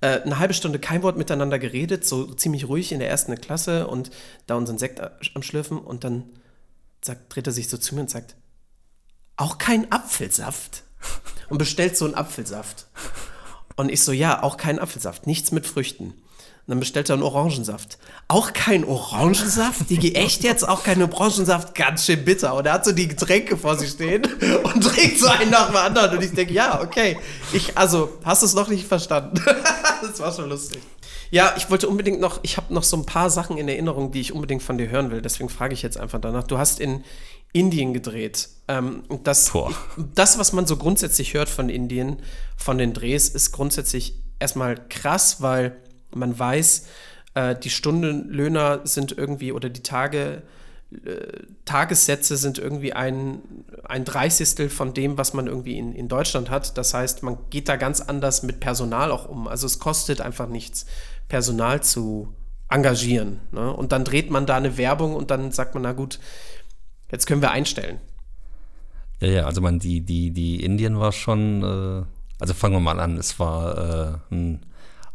[0.00, 3.88] äh, eine halbe Stunde kein Wort miteinander geredet, so ziemlich ruhig in der ersten Klasse
[3.88, 4.12] und
[4.46, 6.26] da unseren Sekt am Schlürfen und dann
[7.02, 8.36] sagt, dreht er sich so zu mir und sagt:
[9.36, 10.84] Auch kein Apfelsaft.
[11.50, 12.86] Und bestellt so einen Apfelsaft.
[13.76, 16.14] Und ich so, ja, auch kein Apfelsaft, nichts mit Früchten.
[16.66, 17.98] Und dann bestellt er einen Orangensaft.
[18.26, 19.90] Auch kein Orangensaft?
[19.90, 21.74] Die echt jetzt auch kein Orangensaft?
[21.74, 22.54] Ganz schön bitter.
[22.54, 24.22] Und er hat so die Getränke vor sich stehen
[24.62, 26.16] und trinkt so einen nach dem anderen.
[26.16, 27.18] Und ich denke, ja, okay.
[27.52, 29.38] Ich, also, hast du es noch nicht verstanden?
[30.02, 30.80] das war schon lustig.
[31.30, 34.20] Ja, ich wollte unbedingt noch, ich habe noch so ein paar Sachen in Erinnerung, die
[34.20, 35.20] ich unbedingt von dir hören will.
[35.20, 36.44] Deswegen frage ich jetzt einfach danach.
[36.44, 37.04] Du hast in
[37.54, 38.48] Indien gedreht.
[38.68, 39.52] Ähm, das,
[40.14, 42.18] das, was man so grundsätzlich hört von Indien,
[42.56, 45.76] von den Drehs, ist grundsätzlich erstmal krass, weil
[46.10, 46.86] man weiß,
[47.34, 50.42] äh, die Stundenlöhner sind irgendwie oder die Tage,
[50.92, 53.40] äh, Tagessätze sind irgendwie ein,
[53.84, 56.76] ein Dreißigstel von dem, was man irgendwie in, in Deutschland hat.
[56.76, 59.46] Das heißt, man geht da ganz anders mit Personal auch um.
[59.46, 60.86] Also es kostet einfach nichts,
[61.28, 62.34] Personal zu
[62.68, 63.40] engagieren.
[63.52, 63.72] Ne?
[63.72, 66.18] Und dann dreht man da eine Werbung und dann sagt man, na gut,
[67.10, 67.98] jetzt können wir einstellen.
[69.20, 72.04] Ja, ja, also man, die, die, die Indien war schon, äh,
[72.40, 73.78] also fangen wir mal an, es war
[74.30, 74.66] äh, ein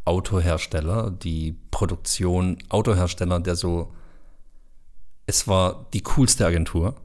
[0.05, 3.93] Autohersteller, die Produktion Autohersteller, der so,
[5.27, 6.95] es war die coolste Agentur,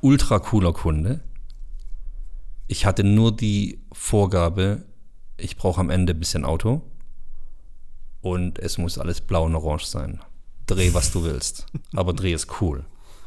[0.00, 1.20] ultra cooler Kunde.
[2.66, 4.82] Ich hatte nur die Vorgabe,
[5.36, 6.82] ich brauche am Ende ein bisschen Auto
[8.22, 10.20] und es muss alles blau und orange sein.
[10.66, 12.84] Dreh, was du willst, aber Dreh ist cool.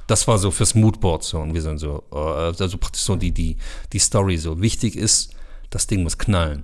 [0.07, 3.31] Das war so fürs Moodboard so und wir sind so, äh, also praktisch so die,
[3.31, 3.57] die,
[3.91, 4.61] die Story so.
[4.61, 5.33] Wichtig ist,
[5.69, 6.63] das Ding muss knallen.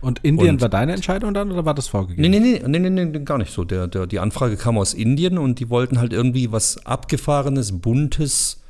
[0.00, 2.22] Und Indien und, war deine Entscheidung dann oder war das vorgegeben?
[2.22, 3.64] Nee, nee, nee, nee, nee, nee gar nicht so.
[3.64, 8.62] Der, der, die Anfrage kam aus Indien und die wollten halt irgendwie was abgefahrenes, buntes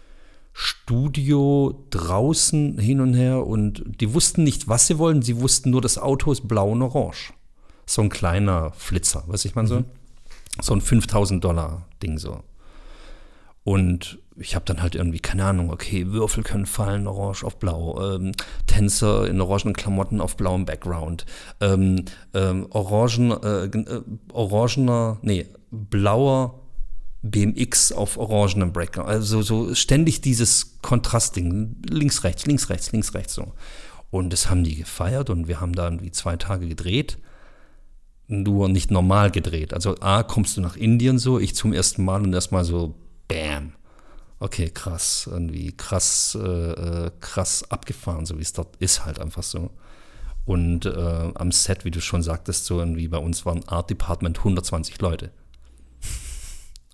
[0.52, 5.22] Studio draußen hin und her und die wussten nicht, was sie wollen.
[5.22, 7.32] Sie wussten nur, das Auto ist blau und orange.
[7.86, 9.80] So ein kleiner Flitzer, weiß ich mal so.
[9.80, 9.84] Mhm.
[10.60, 12.42] So ein 5000 Dollar Ding so.
[13.70, 18.16] Und ich habe dann halt irgendwie, keine Ahnung, okay, Würfel können fallen, orange auf blau,
[18.16, 18.32] ähm,
[18.66, 21.24] Tänzer in orangenen Klamotten auf blauem Background,
[21.60, 22.04] ähm,
[22.34, 24.02] ähm, orangen, äh, äh,
[24.32, 26.58] orangener, nee, blauer
[27.22, 29.08] BMX auf orangenem Background.
[29.08, 33.52] Also so ständig dieses Kontrastding, links, rechts, links, rechts, links, rechts so.
[34.10, 37.18] Und das haben die gefeiert und wir haben da irgendwie zwei Tage gedreht.
[38.26, 39.72] Nur nicht normal gedreht.
[39.72, 42.96] Also A, kommst du nach Indien so, ich zum ersten Mal und erstmal so,
[43.34, 43.72] bam
[44.40, 49.42] okay, krass, irgendwie krass, äh, äh, krass abgefahren, so wie es dort ist, halt einfach
[49.42, 49.70] so.
[50.46, 54.38] Und äh, am Set, wie du schon sagtest, so irgendwie bei uns waren Art Department
[54.38, 55.30] 120 Leute.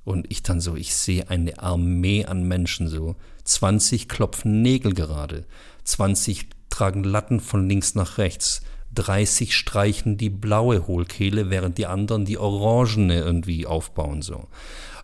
[0.05, 3.17] Und ich dann so, ich sehe eine Armee an Menschen so.
[3.45, 5.47] 20 klopfen Nägel gerade,
[5.85, 8.63] 20 tragen Latten von links nach rechts,
[8.95, 14.49] 30 streichen die blaue Hohlkehle, während die anderen die orangene irgendwie aufbauen so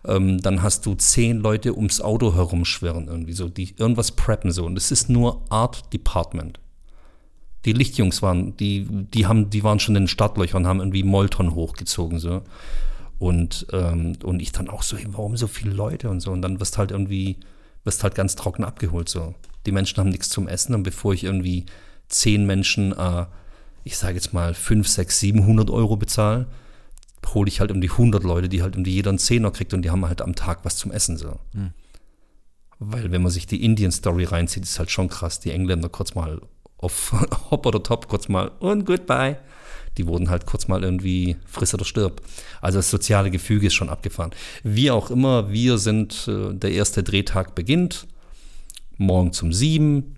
[0.05, 4.65] ähm, dann hast du zehn Leute ums Auto herumschwirren, irgendwie so, die irgendwas preppen so.
[4.65, 6.59] Und es ist nur Art Department.
[7.65, 11.55] Die Lichtjungs waren, die, die haben, die waren schon in den Startlöchern haben irgendwie Molton
[11.55, 12.41] hochgezogen, so.
[13.19, 16.31] Und, ähm, und ich dann auch so, hey, warum so viele Leute und so?
[16.31, 17.37] Und dann wirst halt irgendwie,
[17.85, 19.33] wirst halt ganz trocken abgeholt, so.
[19.65, 21.65] Die Menschen haben nichts zum Essen und bevor ich irgendwie
[22.09, 23.25] zehn Menschen, äh,
[23.85, 26.47] ich sage jetzt mal 5, 6, 700 Euro bezahle,
[27.33, 29.73] hole ich halt um die 100 Leute, die halt um die jeder einen Zehner kriegt
[29.73, 31.39] und die haben halt am Tag was zum Essen so.
[31.53, 31.71] Hm.
[32.79, 35.39] Weil wenn man sich die Indian-Story reinzieht, ist halt schon krass.
[35.39, 36.41] Die Engländer kurz mal
[36.77, 37.13] auf
[37.51, 39.37] Hop oder Top, kurz mal und Goodbye.
[39.97, 42.21] Die wurden halt kurz mal irgendwie friss oder stirb.
[42.61, 44.31] Also das soziale Gefüge ist schon abgefahren.
[44.63, 48.07] Wie auch immer, wir sind, äh, der erste Drehtag beginnt,
[48.97, 50.15] morgen zum sieben.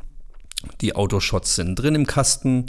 [0.81, 2.67] Die Autoshots sind drin im Kasten.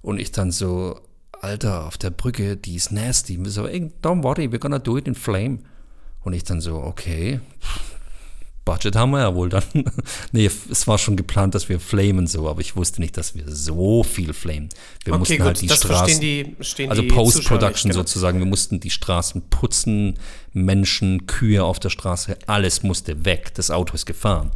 [0.00, 1.00] Und ich dann so,
[1.40, 3.38] Alter, auf der Brücke, die ist nasty.
[3.44, 5.60] So, ey, don't worry, we're gonna do it in flame.
[6.22, 7.40] Und ich dann so, okay,
[8.64, 9.62] Budget haben wir ja wohl dann.
[10.32, 13.44] nee, es war schon geplant, dass wir flamen so, aber ich wusste nicht, dass wir
[13.46, 14.68] so viel flamen.
[15.04, 16.56] Wir okay, mussten gut, halt die Straßen, die,
[16.88, 18.02] also Post-Production genau.
[18.02, 20.18] sozusagen, wir mussten die Straßen putzen,
[20.52, 23.54] Menschen, Kühe auf der Straße, alles musste weg.
[23.54, 24.50] Das Auto ist gefahren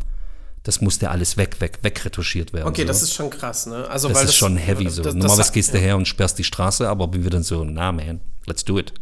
[0.63, 2.69] das musste alles weg, weg, wegretuschiert werden.
[2.69, 2.89] Okay, so.
[2.89, 3.89] das ist schon krass, ne?
[3.89, 5.03] Also, das weil ist das, schon heavy so.
[5.03, 7.91] Das, Normalerweise das, gehst du her und sperrst die Straße, aber wir dann so, na
[7.91, 8.93] man, let's do it.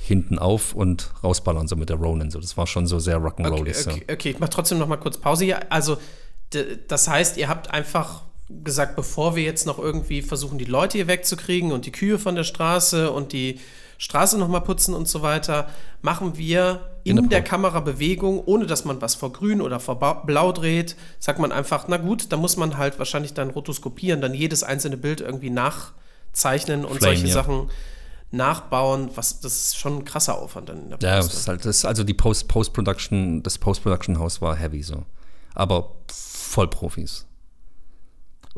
[0.00, 2.30] Hinten auf und rausballern so mit der Ronin.
[2.30, 2.40] So.
[2.40, 3.60] Das war schon so sehr rock'n'rollig.
[3.60, 4.12] Okay, okay, so.
[4.12, 5.72] okay, ich mach trotzdem noch mal kurz Pause hier.
[5.72, 5.98] Also,
[6.88, 11.06] das heißt, ihr habt einfach gesagt, bevor wir jetzt noch irgendwie versuchen, die Leute hier
[11.06, 13.60] wegzukriegen und die Kühe von der Straße und die
[14.00, 15.68] Straße nochmal putzen und so weiter,
[16.00, 20.00] machen wir in, in der, der Kamerabewegung, ohne dass man was vor grün oder vor
[20.24, 24.32] blau dreht, sagt man einfach, na gut, da muss man halt wahrscheinlich dann rotoskopieren, dann
[24.32, 27.34] jedes einzelne Bild irgendwie nachzeichnen und Flame, solche ja.
[27.34, 27.70] Sachen
[28.30, 31.48] nachbauen, was das ist schon ein krasser Aufwand dann in der Post, Ja, das ist
[31.48, 35.04] halt, das, also die Post, Post-Production, das Post-Production-Haus war heavy so.
[35.54, 37.26] Aber voll Profis.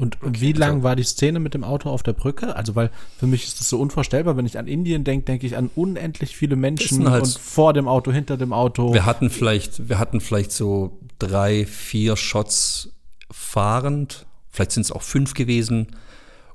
[0.03, 2.57] Und wie lang war die Szene mit dem Auto auf der Brücke?
[2.57, 4.37] Also, weil für mich ist das so unvorstellbar.
[4.37, 7.87] Wenn ich an Indien denke, denke ich an unendlich viele Menschen halt- und vor dem
[7.87, 8.93] Auto, hinter dem Auto.
[8.93, 12.91] Wir hatten vielleicht, wir hatten vielleicht so drei, vier Shots
[13.31, 15.87] fahrend, vielleicht sind es auch fünf gewesen.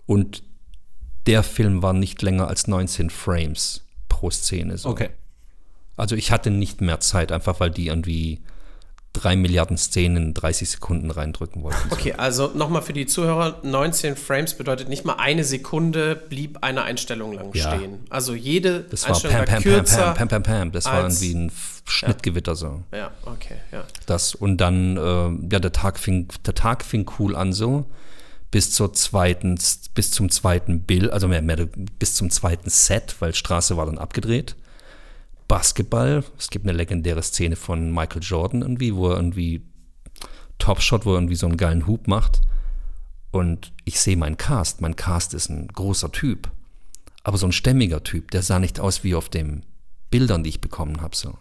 [0.06, 0.44] Und
[1.26, 4.78] der Film war nicht länger als 19 Frames pro Szene.
[4.78, 4.90] So.
[4.90, 5.12] Okay.
[5.96, 8.42] Also ich hatte nicht mehr Zeit, einfach weil die irgendwie
[9.20, 11.78] drei Milliarden Szenen in 30 Sekunden reindrücken wollten.
[11.92, 16.84] Okay, also nochmal für die Zuhörer, 19 Frames bedeutet nicht mal eine Sekunde blieb eine
[16.84, 17.76] Einstellung lang Ja.
[17.76, 18.00] stehen.
[18.10, 20.14] Also jede Das war Einstellung Pam, war Pam, Pam, kürzer.
[20.14, 20.72] Pam, Pam, Pam, Pam.
[20.72, 21.52] Das war irgendwie ein
[21.86, 22.84] Schnittgewitter so.
[22.94, 23.84] Ja, okay, ja.
[24.06, 27.86] Das und dann, äh, ja, der Tag fing, der Tag fing cool an so.
[28.52, 29.60] Bis zur zweiten,
[29.94, 31.68] bis zum zweiten Bild, also mehr, mehr
[32.00, 34.56] bis zum zweiten Set, weil Straße war dann abgedreht.
[35.48, 39.66] Basketball, es gibt eine legendäre Szene von Michael Jordan irgendwie, wo er irgendwie
[40.58, 42.42] Topshot, wo er irgendwie so einen geilen Hub macht.
[43.32, 44.82] Und ich sehe meinen Cast.
[44.82, 46.52] Mein Cast ist ein großer Typ.
[47.24, 49.66] Aber so ein stämmiger Typ, der sah nicht aus wie auf den
[50.10, 51.16] Bildern, die ich bekommen habe.
[51.16, 51.38] So.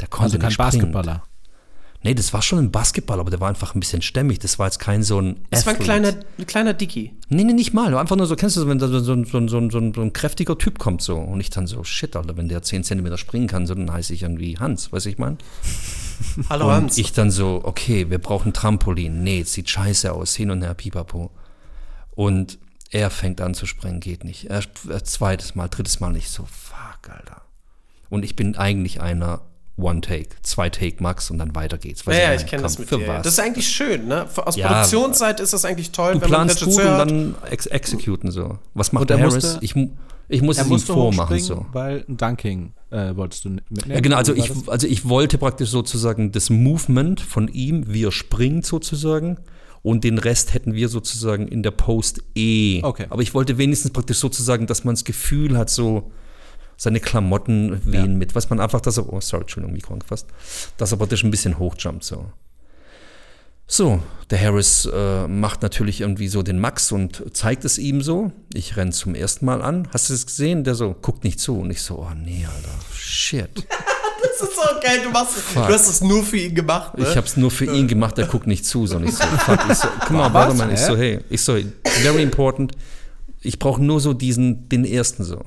[0.00, 0.58] Der konnte also kein nicht.
[0.58, 1.22] Basketballer.
[2.02, 4.38] Nee, das war schon ein Basketball, aber der war einfach ein bisschen stämmig.
[4.38, 5.44] Das war jetzt kein so ein.
[5.50, 5.84] Das war ein Athlete.
[5.84, 7.12] kleiner, ein kleiner Dicky.
[7.28, 7.92] Nee, nee, nicht mal.
[7.96, 11.02] Einfach nur so, kennst du wenn da so, so, so, so, ein kräftiger Typ kommt
[11.02, 11.16] so.
[11.16, 14.14] Und ich dann so, shit, Alter, wenn der 10 Zentimeter springen kann, so, dann heiße
[14.14, 15.38] ich irgendwie Hans, weißt du, ich mein?
[16.48, 16.98] Hallo Und Hans.
[16.98, 19.24] ich dann so, okay, wir brauchen Trampolin.
[19.24, 21.32] Nee, es sieht scheiße aus, hin und her, pipapo.
[22.12, 22.58] Und
[22.90, 24.48] er fängt an zu springen, geht nicht.
[24.50, 27.42] Er, er zweites Mal, drittes Mal nicht so, fuck, Alter.
[28.08, 29.42] Und ich bin eigentlich einer
[29.78, 32.04] One-Take, Zwei-Take Max und dann weiter geht's.
[32.04, 33.08] Ja, ja, ich kenne das mit für dir.
[33.08, 33.22] was?
[33.22, 34.26] Das ist eigentlich schön, ne?
[34.44, 34.68] Aus Ja.
[34.68, 38.58] Produktionsseite ist das eigentlich toll, Du wenn man planst gut und dann ex executen so.
[38.74, 39.34] Was macht der er Harris?
[39.34, 39.74] musste- ich,
[40.30, 41.64] ich muss es ihm vormachen so.
[41.72, 43.90] weil ein Dunking äh, wolltest du mitnehmen.
[43.90, 48.12] Ja, genau, also ich, also ich wollte praktisch sozusagen das Movement von ihm, wie er
[48.12, 49.38] springt sozusagen,
[49.82, 52.82] und den Rest hätten wir sozusagen in der Post eh.
[52.82, 53.06] Okay.
[53.10, 56.10] Aber ich wollte wenigstens praktisch sozusagen, dass man das Gefühl hat, so
[56.78, 58.16] seine Klamotten wehen Ja.
[58.16, 60.28] mit, was man einfach, dass er, oh sorry, Entschuldigung, Mikro angefasst,
[60.78, 62.26] dass er praktisch ein bisschen hochjumpt so.
[63.70, 68.32] So, der Harris äh, macht natürlich irgendwie so den Max und zeigt es ihm so.
[68.54, 69.88] Ich renn zum ersten Mal an.
[69.92, 70.64] Hast du es gesehen?
[70.64, 71.58] Der so, guckt nicht zu.
[71.60, 73.50] Und ich so, oh nee, Alter, shit.
[74.20, 77.06] Das ist so geil, du, machst, du hast es nur für ihn gemacht, ne?
[77.08, 79.60] Ich habe es nur für ihn gemacht, der guckt nicht zu, sondern ich so, fuck,
[79.70, 82.72] ich so, guck mal, warte mal, ich so, hey, ich so, very important,
[83.42, 85.44] ich brauche nur so diesen, den ersten so.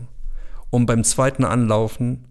[0.71, 2.25] Und beim zweiten Anlaufen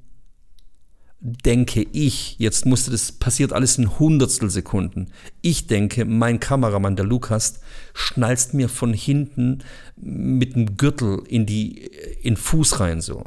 [1.21, 5.13] denke ich, jetzt musste das, passiert alles in Hundertstel Sekunden.
[5.43, 7.61] Ich denke, mein Kameramann, der Lukas,
[7.93, 9.59] schnallst mir von hinten
[9.97, 11.85] mit dem Gürtel in die,
[12.23, 13.23] in Fuß rein so.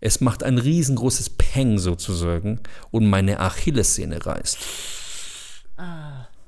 [0.00, 4.58] Es macht ein riesengroßes Peng sozusagen und meine Achillessehne reißt.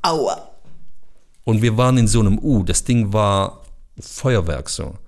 [0.02, 0.50] Aua.
[1.44, 2.64] Und wir waren in so einem U.
[2.64, 3.62] Das Ding war
[3.98, 4.98] Feuerwerk so.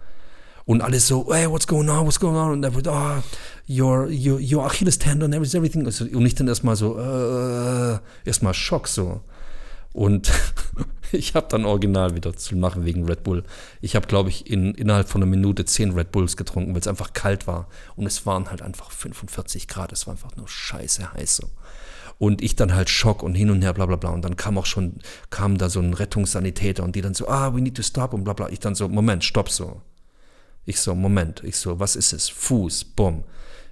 [0.66, 2.52] Und alles so, hey, what's going on, what's going on?
[2.52, 3.22] Und er wird, oh,
[3.68, 5.86] your, your, your Achilles tendon, everything.
[5.86, 9.20] Und ich dann erstmal so, äh, erstmal Schock so.
[9.92, 10.32] Und
[11.12, 13.44] ich habe dann original wieder zu machen wegen Red Bull.
[13.80, 16.88] Ich habe, glaube ich, in, innerhalb von einer Minute zehn Red Bulls getrunken, weil es
[16.88, 17.68] einfach kalt war.
[17.94, 19.92] Und es waren halt einfach 45 Grad.
[19.92, 21.50] Es war einfach nur scheiße heiß so.
[22.18, 24.10] Und ich dann halt Schock und hin und her, bla bla bla.
[24.10, 24.98] Und dann kam auch schon,
[25.30, 28.24] kam da so ein Rettungssanitäter und die dann so, ah, we need to stop und
[28.24, 28.48] bla bla.
[28.48, 29.82] Ich dann so, Moment, stopp so.
[30.66, 31.42] Ich so, Moment.
[31.44, 32.28] Ich so, was ist es?
[32.28, 33.24] Fuß, bumm.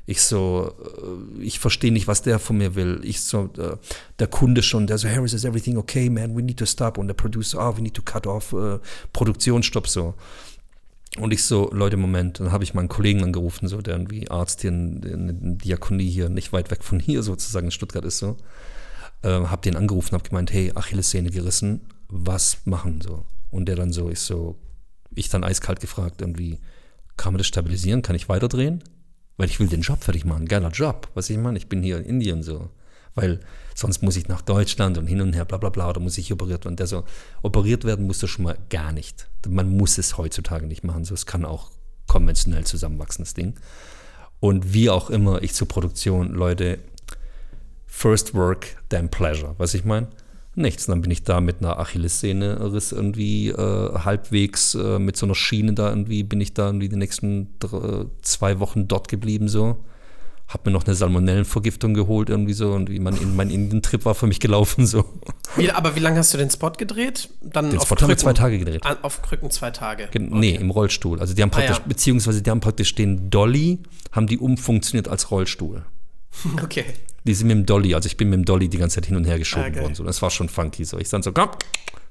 [0.05, 0.75] Ich so,
[1.39, 3.01] äh, ich verstehe nicht, was der von mir will.
[3.05, 3.77] Ich so, äh,
[4.19, 6.37] der Kunde schon, der so, Harris, is everything okay, man?
[6.37, 6.99] We need to stop.
[6.99, 8.79] Und der Producer, ah, we need to cut off, äh,
[9.13, 10.15] Produktionsstopp so.
[11.19, 14.63] Und ich so, Leute, Moment, dann habe ich meinen Kollegen angerufen, so, der irgendwie Arzt
[14.63, 18.39] hier in, in, Diakonie hier, nicht weit weg von hier sozusagen in Stuttgart ist so.
[19.23, 23.27] Äh, hab den angerufen, hab gemeint, hey, Achillessehne gerissen, was machen so?
[23.51, 24.59] Und der dann so, ich so,
[25.15, 26.59] ich dann eiskalt gefragt, irgendwie,
[27.16, 28.03] kann man das stabilisieren?
[28.03, 28.83] Kann ich weiterdrehen?
[29.37, 31.09] Weil ich will den Job fertig machen, geiler Job.
[31.14, 32.70] Was ich meine, ich bin hier in Indien so.
[33.14, 33.40] Weil
[33.75, 36.33] sonst muss ich nach Deutschland und hin und her, bla bla bla, oder muss ich
[36.33, 36.77] operiert werden.
[36.77, 37.05] Der so,
[37.42, 39.29] operiert werden musst du schon mal gar nicht.
[39.46, 41.70] Man muss es heutzutage nicht machen, so es kann auch
[42.07, 43.55] konventionell zusammenwachsendes Ding.
[44.40, 46.79] Und wie auch immer, ich zur Produktion, Leute,
[47.87, 49.55] first work, then pleasure.
[49.59, 50.09] Was ich meine?
[50.55, 50.87] Nichts.
[50.87, 53.55] Dann bin ich da mit einer Achillessehne-Riss irgendwie äh,
[54.05, 58.05] halbwegs äh, mit so einer Schiene da irgendwie, bin ich da irgendwie die nächsten drei,
[58.23, 59.79] zwei Wochen dort geblieben so.
[60.49, 64.27] Hab mir noch eine Salmonellenvergiftung geholt irgendwie so und wie mein, mein Indien-Trip war für
[64.27, 65.05] mich gelaufen so.
[65.57, 67.31] Wie, aber wie lange hast du den Spot gedreht?
[67.41, 68.19] Dann Den auf Spot haben wir Krücken.
[68.19, 68.85] zwei Tage gedreht.
[68.85, 70.09] An, auf Krücken zwei Tage.
[70.11, 71.21] Gen- Nee, im Rollstuhl.
[71.21, 71.85] Also die haben praktisch, ja.
[71.88, 73.79] beziehungsweise die haben praktisch den Dolly,
[74.11, 75.87] haben die umfunktioniert als Rollstuhl.
[76.62, 76.85] Okay.
[77.25, 79.17] Die sind mit dem Dolly, also ich bin mit dem Dolly die ganze Zeit hin
[79.17, 79.83] und her geschoben Ah, geil.
[79.85, 79.95] worden.
[79.95, 80.05] So.
[80.05, 80.85] Das war schon funky.
[80.85, 80.99] So.
[80.99, 81.51] Ich dann so, komm,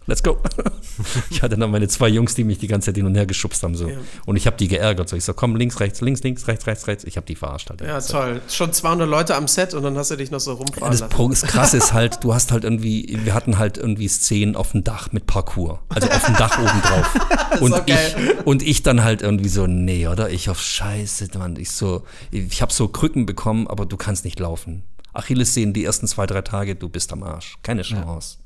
[0.08, 0.38] let's go.
[1.30, 3.62] ich hatte dann meine zwei Jungs, die mich die ganze Zeit hin und her geschubst
[3.64, 3.76] haben.
[3.76, 3.90] So.
[3.90, 3.98] Ja.
[4.26, 5.10] Und ich habe die geärgert.
[5.10, 7.04] So, ich so, komm, links, rechts, links, links, rechts, rechts, rechts.
[7.04, 7.82] Ich habe die verarscht halt.
[7.82, 8.14] Ja, so.
[8.14, 8.42] toll.
[8.50, 11.14] Schon 200 Leute am Set und dann hast du dich noch so rumfahren Das, lassen.
[11.14, 14.72] Pro- das Krasse ist halt, du hast halt irgendwie, wir hatten halt irgendwie Szenen auf
[14.72, 15.82] dem Dach mit Parkour.
[15.90, 17.16] Also auf dem Dach oben drauf.
[17.62, 18.16] Und geil.
[18.40, 20.30] ich, und ich dann halt irgendwie so, nee, oder?
[20.30, 21.58] Ich auf Scheiße, Mann.
[21.58, 24.84] Ich so, ich habe so Krücken bekommen, aber du kannst nicht laufen.
[25.14, 27.58] Achillessehnen die ersten zwei, drei Tage, du bist am Arsch.
[27.64, 28.38] Keine Chance.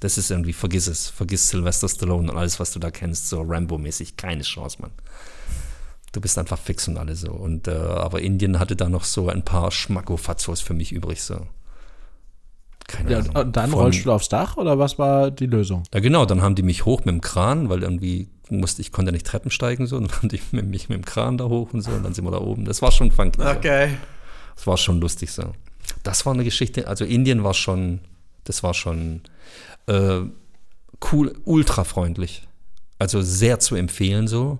[0.00, 1.08] Das ist irgendwie, vergiss es.
[1.08, 4.16] Vergiss Sylvester Stallone und alles, was du da kennst, so Rambo-mäßig.
[4.16, 4.90] Keine Chance, Mann.
[6.10, 7.30] Du bist einfach fix und alles so.
[7.32, 11.46] Und, äh, aber Indien hatte da noch so ein paar Schmackofatzos für mich übrig, so.
[12.88, 13.36] Keine Ja, Ahnung.
[13.36, 15.84] und dann Von- rollst du aufs Dach oder was war die Lösung?
[15.94, 19.12] Ja, genau, dann haben die mich hoch mit dem Kran, weil irgendwie musste ich konnte
[19.12, 21.80] nicht Treppen steigen so, und dann haben die mich mit dem Kran da hoch und
[21.82, 22.64] so und dann sind wir da oben.
[22.64, 23.40] Das war schon funky.
[23.40, 23.48] so.
[23.48, 23.94] Okay.
[24.56, 25.52] Das war schon lustig so.
[26.02, 28.00] Das war eine Geschichte, also Indien war schon,
[28.44, 29.22] das war schon
[29.86, 30.20] äh,
[31.12, 32.46] cool, ultra freundlich.
[32.98, 34.58] Also sehr zu empfehlen so.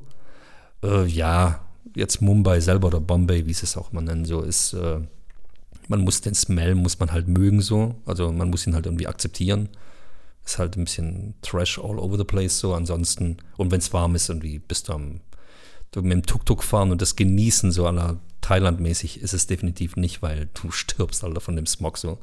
[0.83, 1.61] Äh, ja,
[1.95, 5.01] jetzt Mumbai selber oder Bombay, wie sie es auch mal nennen, so ist, äh,
[5.89, 7.97] man muss den Smell, muss man halt mögen so.
[8.07, 9.69] Also man muss ihn halt irgendwie akzeptieren.
[10.45, 12.75] Ist halt ein bisschen Trash all over the place so.
[12.75, 15.21] Ansonsten, und wenn es warm ist, irgendwie bist du am
[15.93, 20.23] du mit dem Tuk-Tuk fahren und das genießen, so aller Thailand-mäßig, ist es definitiv nicht,
[20.23, 22.19] weil du stirbst, Alter, von dem Smog so.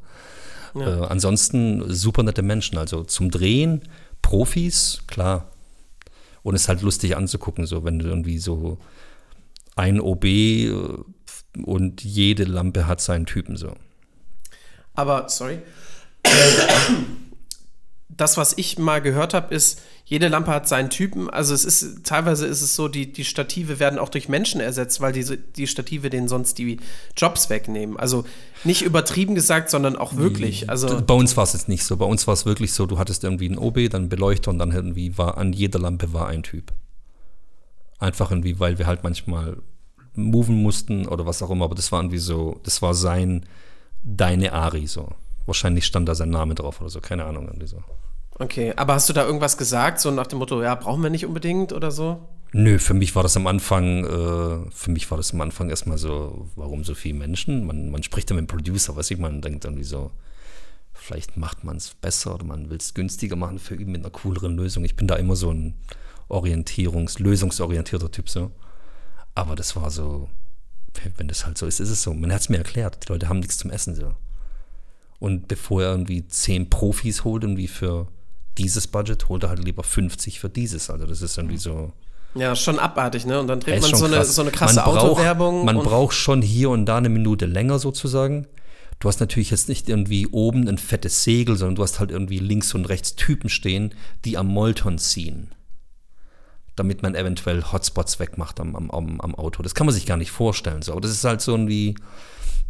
[0.74, 3.82] Äh, ansonsten super nette Menschen, also zum Drehen,
[4.22, 5.50] Profis, klar.
[6.42, 8.78] Und es ist halt lustig anzugucken, so wenn du irgendwie so
[9.76, 10.72] ein OB äh,
[11.64, 13.74] und jede Lampe hat seinen Typen so.
[14.94, 15.60] Aber, sorry.
[18.08, 19.80] Das, was ich mal gehört habe, ist,
[20.10, 21.30] jede Lampe hat seinen Typen.
[21.30, 25.00] Also es ist, teilweise ist es so, die, die Stative werden auch durch Menschen ersetzt,
[25.00, 26.80] weil diese, die Stative denen sonst die
[27.16, 27.96] Jobs wegnehmen.
[27.96, 28.24] Also
[28.64, 30.68] nicht übertrieben gesagt, sondern auch wirklich.
[30.68, 31.96] Also Bei uns war es jetzt nicht so.
[31.96, 34.58] Bei uns war es wirklich so, du hattest irgendwie einen OB, dann einen Beleuchter und
[34.58, 36.72] dann irgendwie war an jeder Lampe war ein Typ.
[38.00, 39.58] Einfach irgendwie, weil wir halt manchmal
[40.14, 43.46] moven mussten oder was auch immer, aber das war irgendwie so, das war sein,
[44.02, 45.10] deine Ari so.
[45.46, 47.84] Wahrscheinlich stand da sein Name drauf oder so, keine Ahnung, irgendwie so.
[48.40, 51.26] Okay, aber hast du da irgendwas gesagt, so nach dem Motto, ja, brauchen wir nicht
[51.26, 52.26] unbedingt oder so?
[52.52, 55.98] Nö, für mich war das am Anfang, äh, für mich war das am Anfang erstmal
[55.98, 57.66] so, warum so viele Menschen?
[57.66, 60.10] Man, man spricht ja mit dem Producer, was ich man denkt irgendwie so,
[60.94, 64.10] vielleicht macht man es besser oder man will es günstiger machen für ihn mit einer
[64.10, 64.86] cooleren Lösung.
[64.86, 65.74] Ich bin da immer so ein
[66.30, 68.52] Orientierungs-, lösungsorientierter Typ so.
[69.34, 70.30] Aber das war so,
[71.18, 72.14] wenn das halt so ist, ist es so.
[72.14, 74.14] Man hat es mir erklärt, die Leute haben nichts zum Essen so.
[75.18, 78.08] Und bevor er irgendwie zehn Profis holt, irgendwie für
[78.58, 80.90] dieses Budget, holt er halt lieber 50 für dieses.
[80.90, 81.92] Also das ist irgendwie so.
[82.34, 83.40] Ja, schon abartig, ne?
[83.40, 85.64] Und dann dreht man so eine, so eine krasse man braucht, Autowerbung.
[85.64, 88.46] Man braucht schon hier und da eine Minute länger sozusagen.
[89.00, 92.38] Du hast natürlich jetzt nicht irgendwie oben ein fettes Segel, sondern du hast halt irgendwie
[92.38, 95.50] links und rechts Typen stehen, die am Molton ziehen.
[96.76, 99.62] Damit man eventuell Hotspots wegmacht am, am, am, am Auto.
[99.62, 100.82] Das kann man sich gar nicht vorstellen.
[100.82, 100.92] So.
[100.92, 101.94] Aber das ist halt so irgendwie,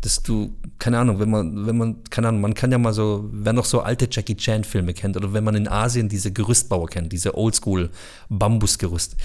[0.00, 3.28] dass du, keine Ahnung, wenn man, wenn man, keine Ahnung, man kann ja mal so,
[3.32, 7.12] wer noch so alte Jackie Chan-Filme kennt oder wenn man in Asien diese Gerüstbauer kennt,
[7.12, 7.90] diese Oldschool
[8.30, 9.16] Bambusgerüst,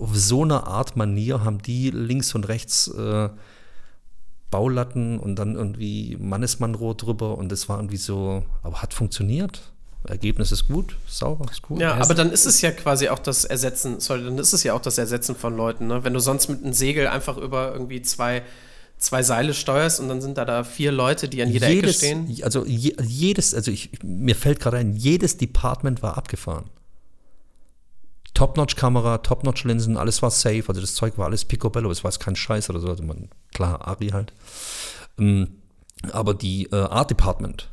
[0.00, 3.28] auf so eine Art Manier haben die links und rechts äh,
[4.50, 9.72] Baulatten und dann irgendwie Mannesmannrohr drüber und das war irgendwie so, aber hat funktioniert.
[10.08, 11.80] Ergebnis ist gut, sauber, ist gut.
[11.80, 14.72] Ja, aber dann ist es ja quasi auch das Ersetzen, sorry, dann ist es ja
[14.72, 16.04] auch das Ersetzen von Leuten, ne?
[16.04, 18.42] Wenn du sonst mit einem Segel einfach über irgendwie zwei,
[18.98, 21.96] zwei Seile steuerst und dann sind da da vier Leute, die an jeder Ecke jedes,
[21.96, 22.28] stehen.
[22.42, 26.70] Also je, jedes, also ich, mir fällt gerade ein, jedes Department war abgefahren.
[28.34, 30.64] Top-Notch-Kamera, Top-Notch-Linsen, alles war safe.
[30.68, 32.88] Also das Zeug war alles picobello, es war jetzt kein Scheiß oder so.
[32.88, 34.32] Also man, klar, Ari halt.
[35.18, 35.62] Ähm,
[36.12, 37.68] aber die äh, Art Department,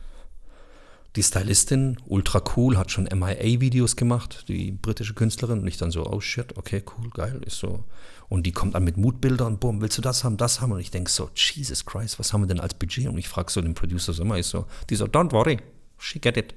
[1.17, 5.59] die Stylistin, ultra cool, hat schon MIA-Videos gemacht, die britische Künstlerin.
[5.59, 7.83] Und ich dann so, oh shit, okay, cool, geil, ist so.
[8.29, 10.71] Und die kommt dann mit Mutbildern, boom, willst du das haben, das haben?
[10.71, 13.07] Und ich denke so, Jesus Christ, was haben wir denn als Budget?
[13.07, 15.59] Und ich frage so den Producer immer, ich so, die so, don't worry,
[15.97, 16.53] she get it.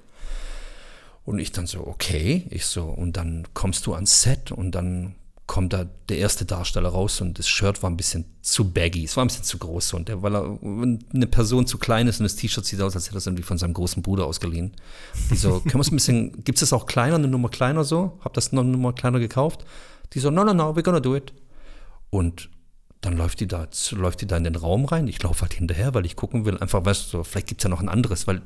[1.25, 5.17] Und ich dann so, okay, ich so, und dann kommst du ans Set und dann
[5.47, 9.17] kommt da der erste Darsteller raus und das Shirt war ein bisschen zu baggy, es
[9.17, 12.25] war ein bisschen zu groß und der, weil er, eine Person zu klein ist und
[12.25, 14.73] das T-Shirt sieht aus, als hätte er es irgendwie von seinem großen Bruder ausgeliehen.
[15.31, 17.85] Die so, können wir es ein bisschen, gibt es das auch kleiner, eine Nummer kleiner
[17.85, 18.19] so?
[18.25, 19.65] Hab das noch eine Nummer kleiner gekauft?
[20.13, 21.33] Die so, no, no, no, we're gonna do it.
[22.11, 22.51] Und
[23.01, 25.07] dann läuft die da, läuft die da in den Raum rein.
[25.07, 27.71] Ich laufe halt hinterher, weil ich gucken will, einfach, weißt du, vielleicht gibt es ja
[27.71, 28.43] noch ein anderes, weil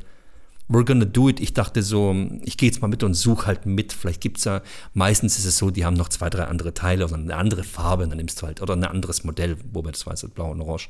[0.68, 1.40] we're gonna do it.
[1.40, 3.92] Ich dachte so, ich gehe jetzt mal mit und suche halt mit.
[3.92, 4.62] Vielleicht gibt es ja,
[4.94, 8.06] meistens ist es so, die haben noch zwei, drei andere Teile oder eine andere Farbe,
[8.06, 10.88] dann nimmst du halt, oder ein anderes Modell, wobei das weiß, blau und orange.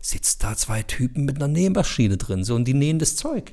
[0.00, 3.52] Sitzt da zwei Typen mit einer Nähmaschine drin, so, und die nähen das Zeug.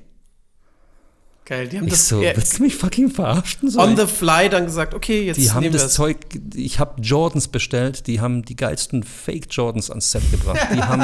[1.45, 3.69] Geil, die haben Ich das so, äh, willst du mich fucking verarschen?
[3.69, 5.93] So, on the fly dann gesagt, okay, jetzt die haben das es.
[5.93, 6.17] Zeug,
[6.55, 10.65] ich habe Jordans bestellt, die haben die geilsten Fake Jordans ans Set gebracht.
[10.73, 11.01] Die haben,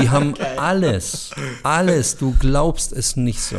[0.00, 1.30] die haben alles,
[1.62, 2.16] alles.
[2.16, 3.58] Du glaubst es nicht so.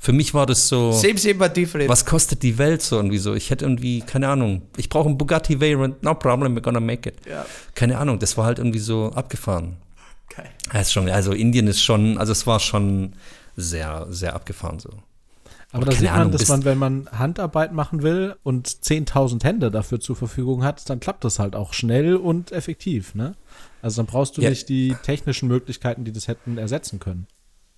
[0.00, 1.88] Für mich war das so, Same, same, but different.
[1.88, 3.34] was kostet die Welt so irgendwie so?
[3.34, 7.08] Ich hätte irgendwie, keine Ahnung, ich brauche einen Bugatti Veyron, no problem, we're gonna make
[7.08, 7.16] it.
[7.28, 7.44] Ja.
[7.74, 9.76] Keine Ahnung, das war halt irgendwie so abgefahren.
[10.34, 10.50] Geil.
[10.72, 13.14] Ja, ist schon, also Indien ist schon, also es war schon
[13.56, 14.90] sehr, sehr abgefahren so.
[15.70, 19.70] Aber da sieht man, Ahnung, dass man, wenn man Handarbeit machen will und 10.000 Hände
[19.70, 23.34] dafür zur Verfügung hat, dann klappt das halt auch schnell und effektiv, ne?
[23.82, 24.48] Also dann brauchst du Ja.
[24.50, 27.26] nicht die technischen Möglichkeiten, die das hätten ersetzen können.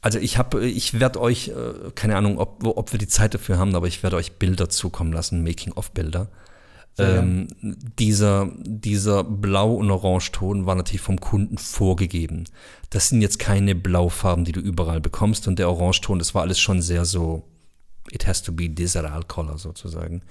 [0.03, 3.59] Also ich habe, ich werde euch, äh, keine Ahnung, ob, ob wir die Zeit dafür
[3.59, 6.29] haben, aber ich werde euch Bilder zukommen lassen, Making-of-Bilder.
[6.99, 7.49] Ähm,
[7.99, 12.45] dieser, dieser Blau- und Orangeton war natürlich vom Kunden vorgegeben.
[12.91, 15.49] Das sind jetzt keine Blaufarben, die du überall bekommst.
[15.49, 17.45] Und der Orangeton, das war alles schon sehr so,
[18.11, 20.23] it has to be desert color sozusagen.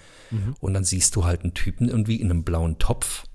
[0.60, 3.26] Und dann siehst du halt einen Typen irgendwie in einem blauen Topf,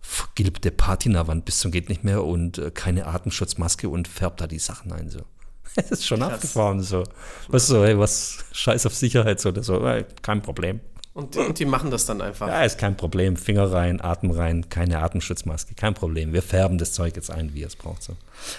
[0.00, 4.60] vergilbte Patinawand bis zum geht nicht mehr und äh, keine Atemschutzmaske und färbt da die
[4.60, 5.20] Sachen ein so.
[5.74, 7.02] Das ist schon abgefahren so.
[7.48, 10.80] Was so, hey, was scheiß auf Sicherheit so, das so, ey, kein Problem.
[11.12, 12.46] Und, und die machen das dann einfach.
[12.46, 13.36] Ja, ist kein Problem.
[13.36, 16.34] Finger rein, Atem rein, keine Atemschutzmaske, kein Problem.
[16.34, 18.02] Wir färben das Zeug jetzt ein, wie es braucht.
[18.02, 18.12] So.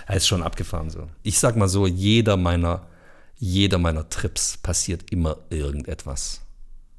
[0.09, 1.07] Ja, ist schon abgefahren so.
[1.21, 2.87] Ich sag mal so, jeder meiner,
[3.37, 6.41] jeder meiner Trips passiert immer irgendetwas.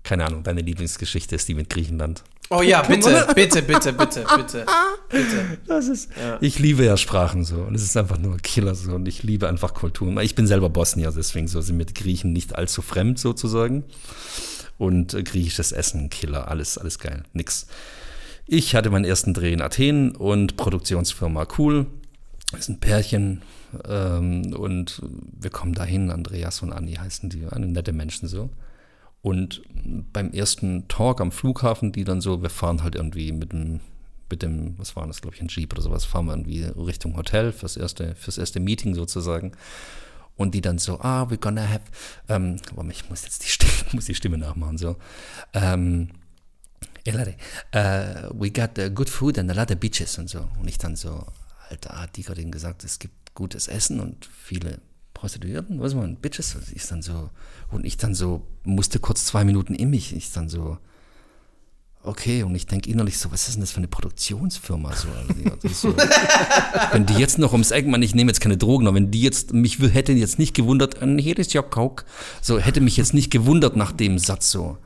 [0.02, 2.22] Keine Ahnung, deine Lieblingsgeschichte ist die mit Griechenland.
[2.50, 4.66] Oh ja, bitte, bitte, bitte, bitte, bitte.
[5.10, 5.58] Bitte.
[5.66, 6.10] Das ist,
[6.40, 9.48] ich liebe ja Sprachen so und es ist einfach nur Killer so und ich liebe
[9.48, 10.18] einfach Kulturen.
[10.20, 13.84] Ich bin selber Bosnier, deswegen so sind mir die Griechen nicht allzu fremd sozusagen.
[14.76, 17.66] Und äh, griechisches Essen, Killer, alles, alles geil, nix.
[18.46, 21.86] Ich hatte meinen ersten Dreh in Athen und Produktionsfirma cool.
[22.50, 23.42] Das ist ein Pärchen
[23.86, 25.02] ähm, und
[25.38, 28.50] wir kommen dahin, Andreas und Anni heißen die, eine nette Menschen so.
[29.20, 29.62] Und
[30.12, 33.80] beim ersten Talk am Flughafen, die dann so, wir fahren halt irgendwie mit dem,
[34.30, 37.16] mit dem, was war das, glaube ich, ein Jeep oder sowas, fahren wir irgendwie Richtung
[37.16, 39.52] Hotel fürs erste, fürs erste Meeting sozusagen.
[40.36, 41.82] Und die dann so, ah, we're gonna have,
[42.28, 44.96] ähm, warte, ich muss jetzt die Stimme, muss die Stimme nachmachen, so.
[45.52, 46.10] Ähm,
[47.04, 47.36] Elare,
[47.74, 50.48] uh, we got uh, good food and a lot of beaches und so.
[50.60, 51.26] Und ich dann so,
[51.70, 54.80] Alter, hat die gerade gesagt, es gibt gutes Essen und viele
[55.14, 56.56] Prostituierten, was man, Bitches.
[56.56, 57.30] Und ich dann so,
[57.70, 60.14] und ich dann so, musste kurz zwei Minuten in mich.
[60.14, 60.78] Ich dann so,
[62.02, 64.92] okay, und ich denke innerlich so, was ist denn das für eine Produktionsfirma?
[64.92, 65.96] So, also, ist so,
[66.92, 69.22] wenn die jetzt noch ums Eck, man, ich nehme jetzt keine Drogen, aber wenn die
[69.22, 72.04] jetzt, mich hätte jetzt nicht gewundert, and here is your coke,
[72.42, 74.78] so, hätte mich jetzt nicht gewundert nach dem Satz so.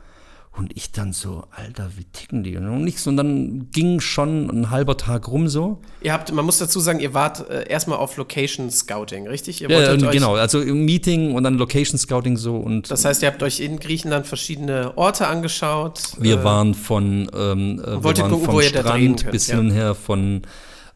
[0.55, 2.59] Und ich dann so, Alter, wie ticken die?
[2.59, 3.07] Und nichts.
[3.07, 5.81] Und dann ging schon ein halber Tag rum so.
[6.03, 9.63] Ihr habt, man muss dazu sagen, ihr wart äh, erstmal auf Location Scouting, richtig?
[9.63, 13.29] Ihr Ja, genau, also im Meeting und dann Location Scouting so und Das heißt, ihr
[13.29, 16.13] habt euch in Griechenland verschiedene Orte angeschaut.
[16.19, 19.95] wir äh, waren von, ähm, äh, wir waren gucken, vom Strand bis hin und her
[19.95, 20.43] von,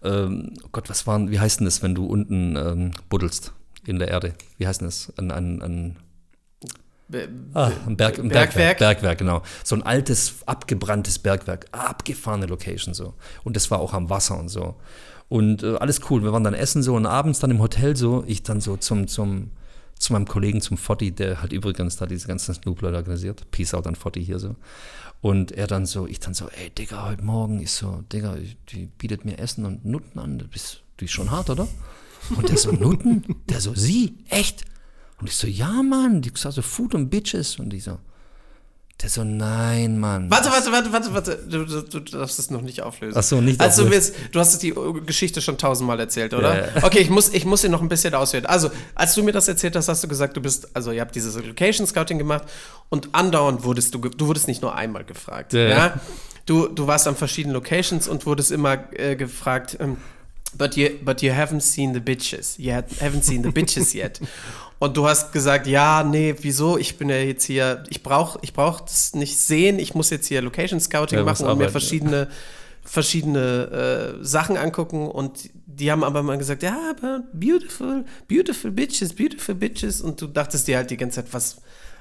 [0.04, 3.54] ähm, oh Gott, was waren, wie heißt denn das, wenn du unten ähm, buddelst
[3.86, 4.34] in der Erde?
[4.59, 5.11] Wie heißt denn das?
[5.16, 5.96] Ein, ein, ein
[7.09, 8.54] Be- Ah, ein, Berg, ein Bergwerk?
[8.54, 8.78] Bergwerk.
[8.78, 9.42] Bergwerk, genau.
[9.64, 11.66] So ein altes, abgebranntes Bergwerk.
[11.72, 13.14] Abgefahrene Location so.
[13.44, 14.74] Und das war auch am Wasser und so.
[15.28, 16.22] Und äh, alles cool.
[16.22, 18.24] Wir waren dann essen so und abends dann im Hotel so.
[18.26, 19.50] Ich dann so zum, zum,
[19.98, 23.50] zu meinem Kollegen, zum Fotti, der halt übrigens da diese ganzen Snoop-Leute organisiert.
[23.50, 24.57] Peace out an Fotti hier so.
[25.20, 28.36] Und er dann so, ich dann so, ey Digga, heute Morgen ist so, Digga,
[28.68, 30.38] die bietet mir Essen und Nutten an.
[30.38, 31.66] Du bist, die ist schon hart, oder?
[32.36, 33.24] Und der so, Nutten?
[33.48, 34.18] Der so, sie?
[34.28, 34.64] Echt?
[35.20, 37.58] Und ich so, ja, Mann, die gesagt so Food und Bitches.
[37.58, 37.98] Und ich so,
[39.02, 40.30] der so, nein, Mann.
[40.30, 41.36] Warte, warte, warte, warte, warte.
[41.48, 43.18] Du, du, du darfst es noch nicht auflösen.
[43.18, 44.14] Ach so, nicht also, du, auflösen.
[44.14, 46.54] willst, du hast die Geschichte schon tausendmal erzählt, oder?
[46.54, 46.84] Ja, ja.
[46.84, 48.46] Okay, ich muss, ich muss sie noch ein bisschen ausführen.
[48.46, 51.14] Also, als du mir das erzählt hast, hast du gesagt, du bist, also ihr habt
[51.14, 52.44] dieses Location Scouting gemacht
[52.88, 55.52] und andauernd wurdest du, du wurdest nicht nur einmal gefragt.
[55.52, 56.00] Ja, Ja.
[56.46, 59.96] Du, du warst an verschiedenen Locations und wurdest immer äh, gefragt, ähm,
[60.56, 62.56] but, you, but you haven't seen the bitches.
[62.56, 64.20] You haven't seen the bitches yet.
[64.79, 66.77] Und du hast gesagt, ja, nee, wieso?
[66.77, 70.27] Ich bin ja jetzt hier, ich brauche ich brauch das nicht sehen, ich muss jetzt
[70.27, 71.70] hier Location Scouting Ja, machen und mir arbeiten, ja.
[71.70, 72.29] verschiedene,
[72.85, 79.14] verschiedene äh, Sachen angucken und die haben aber mal gesagt, ja, aber beautiful, beautiful bitches,
[79.14, 81.57] beautiful bitches und du dachtest dir halt die ganze Zeit, was,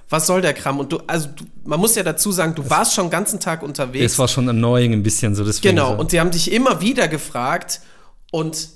[0.10, 0.80] was soll der Kram?
[0.80, 3.64] Und du, also du, man muss ja dazu sagen, du warst schon den ganzen Tag
[3.64, 4.14] unterwegs.
[4.14, 5.46] Es war schon annoying ein bisschen so.
[5.62, 6.00] Genau, so.
[6.00, 7.82] und die haben dich immer wieder gefragt
[8.32, 8.70] und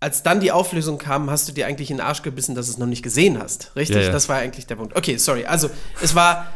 [0.00, 2.72] als dann die Auflösung kam, hast du dir eigentlich in den Arsch gebissen, dass du
[2.72, 3.72] es noch nicht gesehen hast.
[3.74, 3.96] Richtig?
[3.96, 4.12] Ja, ja.
[4.12, 4.96] Das war eigentlich der Punkt.
[4.96, 5.44] Okay, sorry.
[5.44, 5.70] Also,
[6.00, 6.46] es war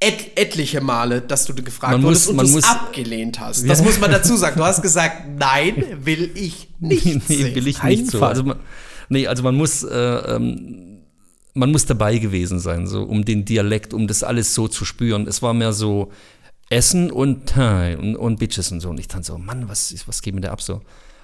[0.00, 3.68] et etliche Male, dass du gefragt Man wurdest muss- und du es abgelehnt hast.
[3.68, 4.56] Das muss man dazu sagen.
[4.56, 7.54] Du hast gesagt, nein, will ich nicht nee, sehen.
[7.54, 8.22] will ich nicht so.
[8.24, 8.58] Also man,
[9.08, 10.98] nee, also man muss, äh, ähm,
[11.52, 15.28] man muss dabei gewesen sein, so um den Dialekt, um das alles so zu spüren.
[15.28, 16.10] Es war mehr so
[16.70, 18.88] Essen und und, und Bitches und so.
[18.88, 20.80] Und ich dann so, Mann, was, was geht mir da ab so?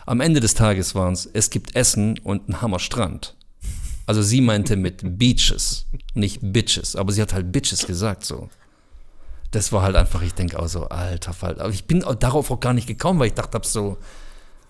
[0.07, 3.35] Am Ende des Tages waren es, es gibt Essen und ein Hammerstrand.
[4.07, 8.49] Also sie meinte mit Beaches, nicht Bitches, aber sie hat halt Bitches gesagt so.
[9.53, 11.61] Das war halt einfach, ich denke auch so, alter Fall.
[11.61, 13.99] Aber ich bin auch darauf auch gar nicht gekommen, weil ich dachte hab so,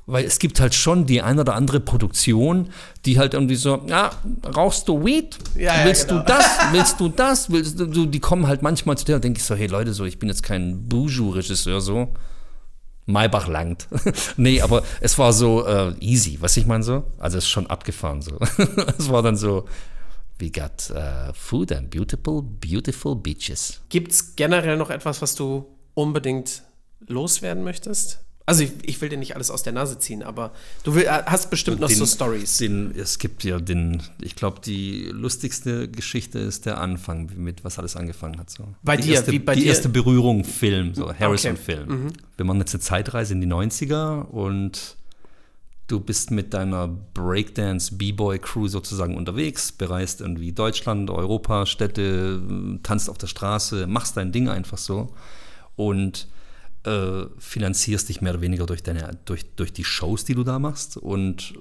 [0.07, 2.71] weil es gibt halt schon die ein oder andere Produktion,
[3.07, 4.11] die halt irgendwie so, ja,
[4.57, 5.39] rauchst du Weed?
[5.55, 6.21] Ja, ja, willst genau.
[6.23, 6.45] du das?
[6.73, 7.51] Willst du das?
[7.51, 9.93] Willst du, du- die kommen halt manchmal zu dir und denke ich so, hey Leute,
[9.95, 12.09] so, ich bin jetzt kein Buju-Regisseur, so.
[13.13, 13.89] Maybach langt.
[14.37, 17.05] nee, aber es war so äh, easy, was ich meine so?
[17.19, 18.39] Also es ist schon abgefahren so.
[18.99, 19.67] es war dann so,
[20.39, 23.81] we got uh, food and beautiful, beautiful beaches.
[23.89, 26.63] Gibt es generell noch etwas, was du unbedingt
[27.07, 28.21] loswerden möchtest?
[28.51, 30.51] Also ich, ich will dir nicht alles aus der Nase ziehen, aber
[30.83, 32.57] du will, hast bestimmt noch so Stories.
[32.57, 37.79] Den, es gibt ja den, ich glaube, die lustigste Geschichte ist der Anfang, mit was
[37.79, 38.51] alles angefangen hat.
[38.51, 38.67] So.
[38.83, 39.69] Bei die dir, erste, wie bei die dir?
[39.69, 41.77] erste Berührung Film, so Harrison Okay.
[41.87, 41.87] Mhm.
[41.87, 42.13] Film.
[42.37, 44.97] Wir machen jetzt eine Zeitreise in die 90er und
[45.87, 52.43] du bist mit deiner Breakdance B-Boy Crew sozusagen unterwegs, bereist irgendwie Deutschland, Europa, Städte,
[52.83, 55.15] tanzt auf der Straße, machst dein Ding einfach so
[55.77, 56.27] und
[56.85, 60.59] äh, finanzierst dich mehr oder weniger durch, deine, durch, durch die Shows, die du da
[60.59, 61.55] machst und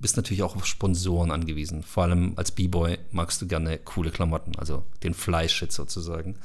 [0.00, 1.82] bist natürlich auch auf Sponsoren angewiesen.
[1.82, 6.36] Vor allem als B-Boy magst du gerne coole Klamotten, also den Fleischshit sozusagen.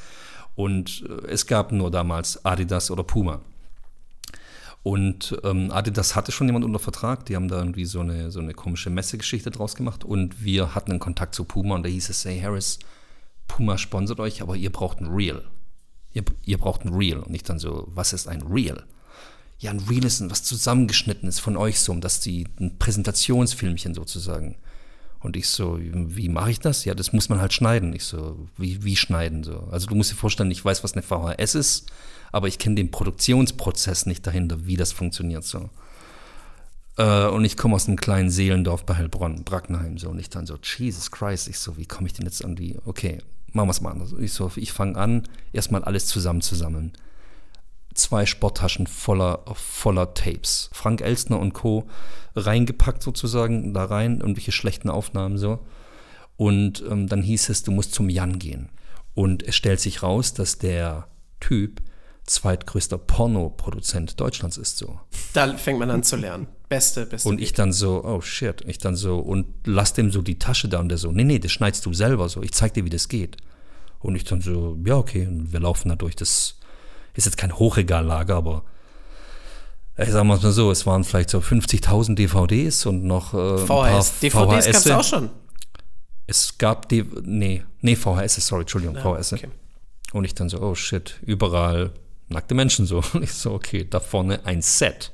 [0.55, 3.41] Und äh, es gab nur damals Adidas oder Puma.
[4.83, 8.39] Und ähm, Adidas hatte schon jemand unter Vertrag, die haben da irgendwie so eine, so
[8.39, 12.09] eine komische Messegeschichte draus gemacht und wir hatten einen Kontakt zu Puma und da hieß
[12.09, 12.77] es, hey Harris,
[13.47, 15.43] Puma sponsert euch, aber ihr braucht ein Reel.
[16.15, 17.19] Ihr, ihr braucht ein Reel.
[17.19, 18.83] Und ich dann so, was ist ein Reel?
[19.59, 24.55] Ja, ein Reel ist was zusammengeschnittenes von euch so, um dass die ein Präsentationsfilmchen sozusagen.
[25.19, 26.85] Und ich so, wie mache ich das?
[26.85, 27.93] Ja, das muss man halt schneiden.
[27.93, 29.67] Ich so, wie, wie schneiden so?
[29.71, 31.91] Also du musst dir vorstellen, ich weiß, was eine VHS ist,
[32.31, 35.69] aber ich kenne den Produktionsprozess nicht dahinter, wie das funktioniert so.
[36.97, 40.09] Äh, und ich komme aus einem kleinen Seelendorf bei Heilbronn, Brackenheim so.
[40.09, 42.77] Und ich dann so, Jesus Christ, ich so, wie komme ich denn jetzt an die,
[42.85, 43.19] okay,
[43.55, 44.13] machen wir es mal anders.
[44.19, 46.93] Ich so, ich fange an, erstmal alles zusammenzusammeln.
[47.93, 50.69] Zwei Sporttaschen voller, voller Tapes.
[50.73, 51.87] Frank Elstner und Co.
[52.35, 55.65] reingepackt sozusagen, da rein, irgendwelche schlechten Aufnahmen so.
[56.35, 58.69] Und ähm, dann hieß es, du musst zum Jan gehen.
[59.13, 61.07] Und es stellt sich raus, dass der
[61.39, 61.81] Typ
[62.25, 64.99] zweitgrößter Pornoproduzent Deutschlands ist so.
[65.33, 66.47] Da fängt man an zu lernen.
[66.69, 67.29] Beste, beste.
[67.29, 70.67] Und ich dann so, oh shit, ich dann so, und lass dem so die Tasche
[70.67, 72.89] da und der so, nee, nee, das schneidest du selber so, ich zeig dir, wie
[72.89, 73.37] das geht.
[73.99, 76.55] Und ich dann so, ja, okay, und wir laufen da durch, das
[77.13, 78.63] ist jetzt kein Hochregallager, aber
[79.97, 84.01] ich sag mal so, es waren vielleicht so 50.000 DVDs und noch äh, ein paar
[84.01, 84.19] VHS.
[84.19, 85.29] DVDs gab es auch schon.
[86.27, 89.33] Es gab, die, nee, nee, VHS, sorry, Entschuldigung, VHS.
[89.33, 89.49] okay.
[90.11, 91.91] Und ich dann so, oh shit, überall
[92.29, 93.03] nackte Menschen so.
[93.13, 95.11] Und ich so, okay, da vorne ein Set.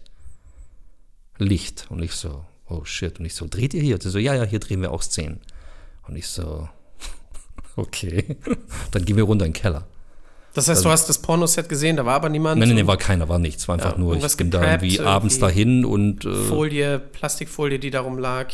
[1.42, 1.88] Licht.
[1.90, 3.20] Und ich so, oh shit.
[3.20, 3.96] Und ich so, dreht ihr hier?
[3.96, 5.40] Und sie so, ja, ja, hier drehen wir auch Szenen.
[6.08, 6.68] Und ich so,
[7.76, 8.38] okay.
[8.92, 9.88] Dann gehen wir runter in den Keller.
[10.54, 12.60] Das heißt, du hast das Pornoset gesehen, da war aber niemand.
[12.60, 13.68] Nein, nein, nein, war keiner, war nichts.
[13.70, 17.90] War einfach Ja, nur, ich bin da irgendwie abends dahin und äh, Folie, Plastikfolie, die
[17.90, 18.52] darum lag,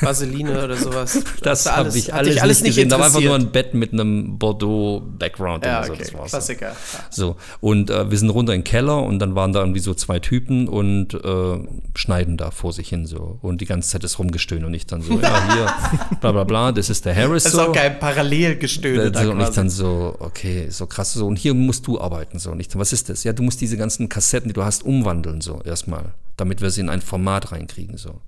[0.00, 1.22] Vaseline oder sowas.
[1.42, 2.88] das du habe ich alles, alles nicht gesehen.
[2.88, 5.64] Da war einfach nur ein Bett mit einem Bordeaux-Background.
[5.64, 6.30] Ja, so, okay, das war's.
[6.30, 6.68] Klassiker.
[6.68, 6.76] Ja.
[7.10, 9.94] So, und äh, wir sind runter in den Keller und dann waren da irgendwie so
[9.94, 11.58] zwei Typen und äh,
[11.94, 13.38] schneiden da vor sich hin so.
[13.42, 15.74] Und die ganze Zeit ist rumgestöhnt und ich dann so, ja, hier,
[16.20, 17.68] bla bla bla, das ist der Harris Das ist so.
[17.68, 21.26] auch geil, Parallelgestöhne da so, und ich dann so, okay, so krass so.
[21.26, 22.50] Und hier musst du arbeiten so.
[22.50, 23.24] Und ich dann, was ist das?
[23.24, 26.80] Ja, du musst diese ganzen Kassetten, die du hast, umwandeln so erstmal, damit wir sie
[26.80, 28.20] in ein Format reinkriegen so.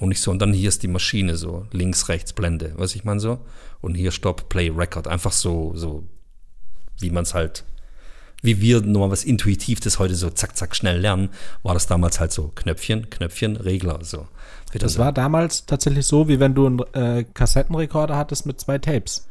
[0.00, 3.04] Und ich so, und dann hier ist die Maschine so, links, rechts, Blende, was ich
[3.04, 3.38] meine so.
[3.80, 5.08] Und hier Stop, Play, Record.
[5.08, 6.04] Einfach so, so,
[7.00, 7.64] wie man es halt,
[8.42, 11.30] wie wir nur was intuitiv das heute so zack, zack, schnell lernen,
[11.64, 14.28] war das damals halt so Knöpfchen, Knöpfchen, Regler, so.
[14.70, 15.00] Wieder Das so.
[15.00, 19.26] war damals tatsächlich so, wie wenn du einen äh, Kassettenrekorder hattest mit zwei Tapes.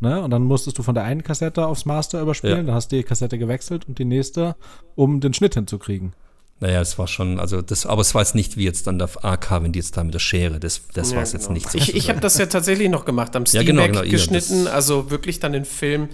[0.00, 0.20] Ne?
[0.20, 2.62] Und dann musstest du von der einen Kassette aufs Master überspielen, Ja.
[2.64, 4.54] dann hast du die Kassette gewechselt und die nächste,
[4.94, 6.12] um den Schnitt hinzukriegen.
[6.66, 9.08] Naja, es war schon, also das, aber es war jetzt nicht wie jetzt an der
[9.22, 11.54] AK, wenn die jetzt da mit der Schere, das, das Ja, war es jetzt genau.
[11.54, 11.66] nicht.
[11.66, 12.08] Ich, ich sozusagen.
[12.08, 15.40] habe das ja tatsächlich noch gemacht, am Ja, Steelback genau, genau, geschnitten, das- also wirklich
[15.40, 16.08] dann den Film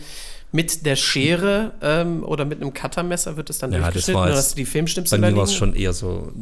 [0.52, 4.26] mit der Schere ähm, oder mit einem Cuttermesser wird es dann Ja, das durchgeschnitten, war
[4.26, 6.32] dann jetzt- hast du die Bei Filmschnipsel da mir war es schon eher so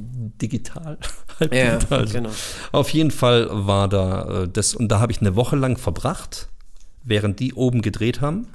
[0.40, 0.96] digital.
[1.40, 2.06] halb Ja, digital.
[2.06, 2.30] genau.
[2.72, 6.48] Auf jeden Fall war da äh, das, und da habe ich eine Woche lang verbracht,
[7.04, 8.46] während die oben gedreht haben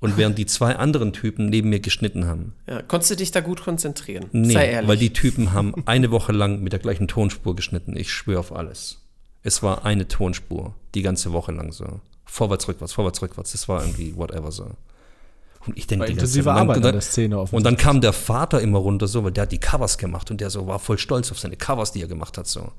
[0.00, 2.54] und während die zwei anderen Typen neben mir geschnitten haben.
[2.66, 4.26] Ja, konntest du dich da gut konzentrieren?
[4.32, 4.88] Nee, Sei ehrlich.
[4.88, 7.96] weil die Typen haben eine Woche lang mit der gleichen Tonspur geschnitten.
[7.96, 8.98] Ich schwöre auf alles.
[9.42, 12.00] Es war eine Tonspur, die ganze Woche lang so.
[12.24, 13.52] Vorwärts, rückwärts, vorwärts, rückwärts.
[13.52, 14.70] Das war irgendwie whatever so.
[15.66, 17.76] Und ich denke die ganze intensive Zeit, und Arbeit dann, an der Szene und offensichtlich.
[17.76, 20.48] dann kam der Vater immer runter so, weil der hat die Covers gemacht und der
[20.48, 22.72] so war voll stolz auf seine Covers, die er gemacht hat so.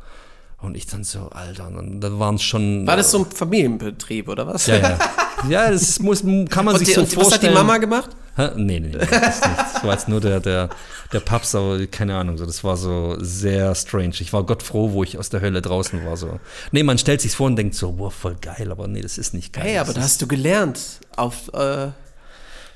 [0.59, 2.85] Und ich dann so, Alter, und dann, dann waren es schon.
[2.85, 4.67] War das so ein Familienbetrieb oder was?
[4.67, 4.99] Ja, ja.
[5.49, 7.53] Ja, das muss, kann man Und, sich die, so und was hat die vorstellen.
[7.53, 8.09] Mama gemacht?
[8.35, 8.51] Hä?
[8.55, 10.69] Nee, nee, nee, das, das war jetzt nur der, der,
[11.11, 14.13] der Paps, aber keine Ahnung, so, das war so sehr strange.
[14.19, 16.15] Ich war Gott froh, wo ich aus der Hölle draußen war.
[16.15, 16.39] So.
[16.71, 19.33] Nee, man stellt sich vor und denkt so, wow, voll geil, aber nee, das ist
[19.33, 19.65] nicht geil.
[19.65, 20.79] Hey, aber das da hast du gelernt.
[21.15, 21.89] Auf, äh,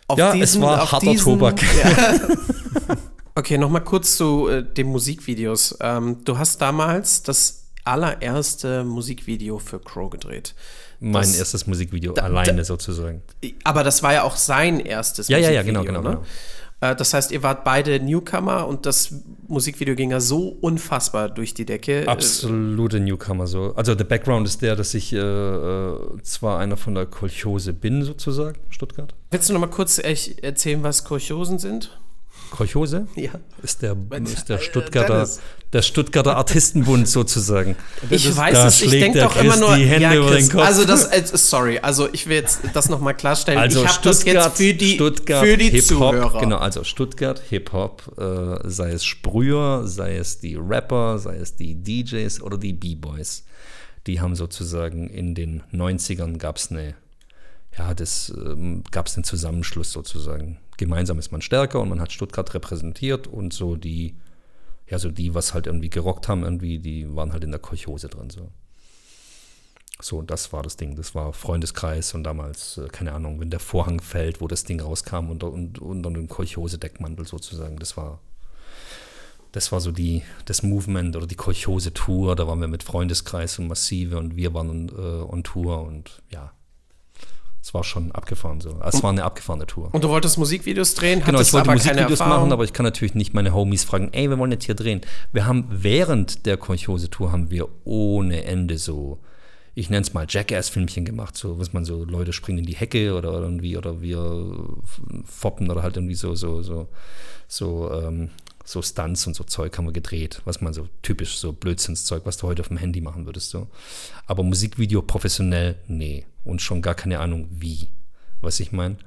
[0.08, 1.62] auf Ja, es diesen, war auf harter diesen, Tobak.
[1.62, 2.20] Ja.
[3.36, 5.78] okay, nochmal kurz zu äh, den Musikvideos.
[5.80, 10.54] Ähm, du hast damals das allererste Musikvideo für Crow gedreht.
[11.00, 13.22] Mein das- erstes Musikvideo, da- alleine sozusagen.
[13.64, 16.26] Aber das war ja auch sein erstes Ja, ja, ja, Musikvideo, genau, genau, ne?
[16.82, 19.14] Äh, Das heißt, ihr wart beide Newcomer und das
[19.48, 22.04] Musikvideo ging ja so unfassbar durch die Decke.
[22.08, 23.74] Absolute Newcomer so.
[23.76, 28.04] Also der Background ist der, dass ich äh, äh, zwar einer von der Kolchose bin,
[28.04, 29.14] sozusagen, Stuttgart.
[29.32, 31.98] Willst du noch mal kurz erzählen, was Kolchosen sind?
[32.52, 33.32] Kolchose Ja.
[33.64, 35.40] ist der, ist der Stuttgarter, Dennis.
[35.74, 37.76] der Stuttgarter Artistenbund sozusagen.
[38.10, 39.76] Ich weiß da es, ich denke doch immer Chris nur.
[39.76, 40.62] die Hände über den Kopf.
[40.64, 43.60] Also das, äh, sorry, also ich will jetzt das nochmal klarstellen.
[43.60, 46.40] Also ich habe das jetzt für die, Stuttgart für die Hip-Hop, Zuhörer.
[46.40, 51.76] genau, also Stuttgart Hip-Hop, äh, sei es Sprüher, sei es die Rapper, sei es die
[51.76, 53.44] DJs oder die B-Boys,
[54.08, 56.96] die haben sozusagen in den 90ern gab es eine,
[57.78, 60.58] ja, das ähm, gab es einen Zusammenschluss sozusagen.
[60.78, 64.16] Gemeinsam ist man stärker und man hat Stuttgart repräsentiert und so die,
[64.88, 68.08] ja, so die, was halt irgendwie gerockt haben, irgendwie, die waren halt in der Kolchose
[68.08, 68.50] drin, so.
[70.02, 70.96] So, das war das Ding.
[70.96, 74.82] Das war Freundeskreis und damals, äh, keine Ahnung, wenn der Vorhang fällt, wo das Ding
[74.82, 78.20] rauskam unter, und, unter dem Kolchose-Deckmantel sozusagen, das war,
[79.54, 82.36] das war so die, das Movement oder die Kolchose-Tour.
[82.36, 86.52] Da waren wir mit Freundeskreis und Massive und wir waren äh, on Tour und ja,
[87.66, 88.80] es war schon abgefahren so.
[88.86, 89.90] Es war eine abgefahrene Tour.
[89.92, 93.34] Und du wolltest Musikvideos drehen, Genau, ich wollte Musikvideos machen, aber ich kann natürlich nicht
[93.34, 95.02] meine Homies fragen, ey, wir wollen jetzt hier drehen.
[95.34, 99.18] Wir haben während der Kolchose-Tour haben wir ohne Ende so,
[99.74, 103.16] ich nenne es mal Jackass-Filmchen gemacht, so, was man so, Leute springen in die Hecke
[103.16, 104.76] oder irgendwie, oder wir
[105.24, 106.88] foppen oder halt irgendwie so, so, so,
[107.48, 108.30] so, ähm,
[108.66, 112.38] so Stunts und so Zeug haben wir gedreht, was man so typisch, so Blödsinnszeug, was
[112.38, 113.68] du heute auf dem Handy machen würdest, so.
[114.26, 116.26] Aber Musikvideo professionell, nee.
[116.44, 117.88] Und schon gar keine Ahnung wie,
[118.42, 118.98] was ich meine.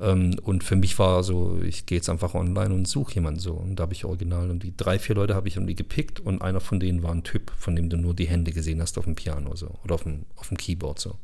[0.00, 3.54] Ähm, und für mich war so, ich gehe jetzt einfach online und suche jemanden so.
[3.54, 6.42] Und da habe ich original und die drei, vier Leute habe ich irgendwie gepickt und
[6.42, 9.04] einer von denen war ein Typ, von dem du nur die Hände gesehen hast auf
[9.04, 11.18] dem Piano so oder auf dem, auf dem Keyboard so.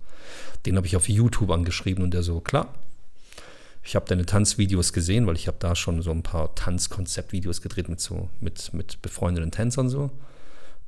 [0.67, 2.75] Den habe ich auf YouTube angeschrieben und der so, klar.
[3.89, 7.89] Ich habe deine Tanzvideos gesehen, weil ich habe da schon so ein paar Tanzkonzeptvideos gedreht
[7.89, 10.11] mit so, mit, mit befreundeten Tänzern so,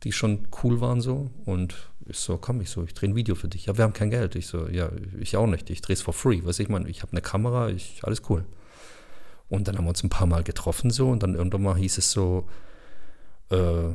[0.02, 1.30] die schon cool waren so.
[1.46, 3.64] Und ich so, komm, ich so, ich drehe ein Video für dich.
[3.64, 4.34] Ja, wir haben kein Geld.
[4.34, 5.70] Ich so, ja, ich auch nicht.
[5.70, 6.42] Ich drehe es for free.
[6.44, 8.44] Was ich meine, ich habe eine Kamera, ich, alles cool.
[9.48, 11.96] Und dann haben wir uns ein paar Mal getroffen so und dann irgendwann mal hieß
[11.96, 12.50] es so,
[13.48, 13.94] äh,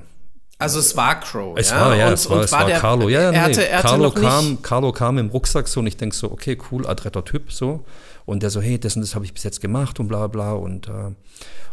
[0.57, 1.81] Also es war Crow, es ja?
[1.81, 3.09] war, ja, Und- es war, es war der- Carlo.
[3.09, 3.37] Ja, ja, er nee.
[3.39, 6.57] hatte, er hatte Carlo, kam, Carlo kam im Rucksack so und ich denke so, okay,
[6.71, 7.83] cool, adretter Typ so.
[8.25, 10.53] Und der so, hey, das und das habe ich bis jetzt gemacht und bla bla
[10.53, 11.11] und, äh,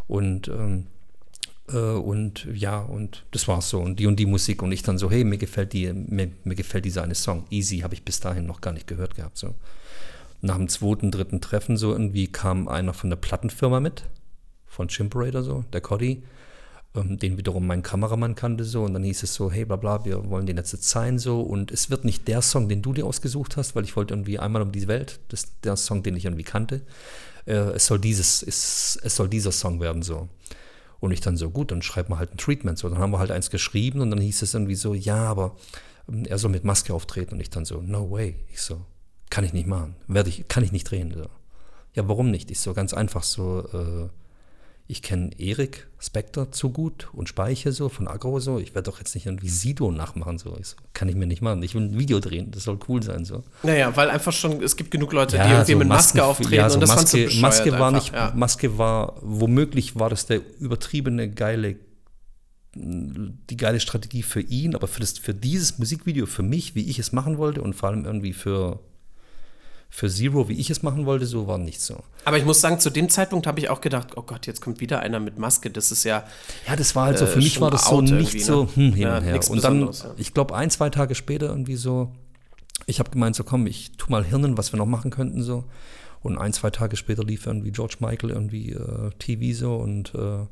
[0.08, 0.86] und, ähm,
[1.72, 3.80] äh, und ja, und das war's so.
[3.80, 4.62] Und die und die Musik.
[4.62, 7.44] Und ich dann so, hey, mir gefällt die, mir, mir gefällt dieser eine Song.
[7.50, 9.38] Easy habe ich bis dahin noch gar nicht gehört gehabt.
[9.38, 9.54] So.
[10.40, 14.02] Nach dem zweiten, dritten Treffen so irgendwie kam einer von der Plattenfirma mit,
[14.66, 16.24] von Chimperator so, der Cody
[16.94, 20.28] den wiederum mein Kameramann kannte so und dann hieß es so, hey bla bla, wir
[20.28, 23.56] wollen den jetzt sein so und es wird nicht der Song, den du dir ausgesucht
[23.56, 26.26] hast, weil ich wollte irgendwie einmal um die Welt, das ist der Song, den ich
[26.26, 26.82] irgendwie kannte,
[27.46, 30.28] äh, es soll dieses, es, es soll dieser Song werden so.
[31.00, 32.88] Und ich dann so, gut, dann schreibt man halt ein Treatment so.
[32.88, 35.56] Dann haben wir halt eins geschrieben und dann hieß es irgendwie so, ja, aber
[36.08, 38.36] ähm, er soll mit Maske auftreten und ich dann so, no way.
[38.52, 38.82] Ich so,
[39.28, 41.12] kann ich nicht machen, werde ich, kann ich nicht drehen.
[41.12, 41.26] So.
[41.94, 42.50] Ja, warum nicht?
[42.50, 44.08] Ich so, ganz einfach so, äh,
[44.92, 48.58] ich kenne Erik Spector zu gut und Speiche so von Agro so.
[48.58, 50.54] Ich werde doch jetzt nicht irgendwie Sido nachmachen so.
[50.60, 50.76] Ich so.
[50.92, 51.62] Kann ich mir nicht machen.
[51.62, 52.50] Ich will ein Video drehen.
[52.50, 53.42] Das soll cool sein so.
[53.62, 56.54] naja, weil einfach schon, es gibt genug Leute, die irgendwie so mit Maske Masken- auftreten
[56.54, 58.32] ja, so und das Maske, bescheuert Maske war einfach, nicht, ja.
[58.36, 61.76] Maske war, womöglich war das der übertriebene, geile,
[62.74, 66.98] die geile Strategie für ihn, aber für, das, für dieses Musikvideo, für mich, wie ich
[66.98, 68.80] es machen wollte und vor allem irgendwie für,
[69.94, 72.02] für Zero, wie ich es machen wollte, so war nicht so.
[72.24, 74.80] Aber ich muss sagen, zu dem Zeitpunkt habe ich auch gedacht, oh Gott, jetzt kommt
[74.80, 75.70] wieder einer mit Maske.
[75.70, 76.24] Das ist ja,
[76.66, 78.64] Ja, das war halt so, Äh, für mich schon war das so nicht irgendwie, so
[78.64, 78.68] ne?
[78.74, 79.40] hm, hin Ja, und her.
[79.50, 80.14] Und dann, ja.
[80.16, 82.10] ich glaube, ein, zwei Tage später irgendwie so,
[82.86, 85.64] ich habe gemeint, so komm, ich tu mal Hirnen, was wir noch machen könnten so.
[86.22, 90.46] Und ein, zwei Tage später lief irgendwie George Michael irgendwie äh, TV so und äh,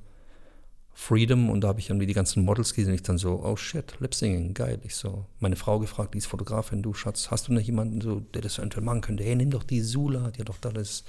[0.93, 3.95] Freedom und da habe ich irgendwie die ganzen Models gesehen ich dann so, oh shit,
[4.01, 4.79] Lip-Singing, geil.
[4.83, 8.21] Ich so, meine Frau gefragt, die ist Fotografin, du Schatz, hast du noch jemanden, so,
[8.21, 9.25] der das eventuell machen könnte?
[9.25, 11.05] Hey, nimm doch die Sula, die hat doch da das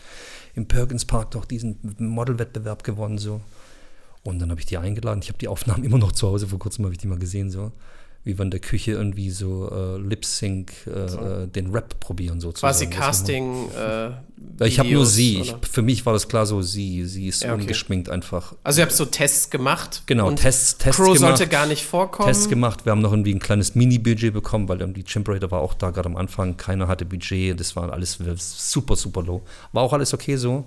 [0.53, 3.41] im Perkins Park doch diesen Modelwettbewerb gewonnen, so.
[4.23, 5.21] Und dann habe ich die eingeladen.
[5.23, 7.49] Ich habe die Aufnahmen immer noch zu Hause, vor kurzem habe ich die mal gesehen,
[7.49, 7.71] so
[8.23, 11.19] wie wir in der Küche irgendwie so äh, Lip-Sync, äh, so.
[11.19, 12.71] Äh, den Rap probieren sozusagen.
[12.71, 13.69] Quasi Casting.
[13.71, 15.41] Äh, ich habe nur sie.
[15.41, 17.05] Ich, für mich war das klar so sie.
[17.05, 17.61] Sie ist ja, okay.
[17.61, 18.55] ungeschminkt einfach.
[18.63, 20.03] Also ihr habt so Tests gemacht.
[20.05, 21.37] Genau, Tests, Tests Crow gemacht.
[21.37, 22.27] sollte gar nicht vorkommen.
[22.27, 22.85] Tests gemacht.
[22.85, 25.89] Wir haben noch irgendwie ein kleines Mini-Budget bekommen, weil irgendwie Chimp Raider war auch da
[25.89, 26.57] gerade am Anfang.
[26.57, 27.59] Keiner hatte Budget.
[27.59, 29.41] Das war alles super, super low.
[29.71, 30.65] War auch alles okay so.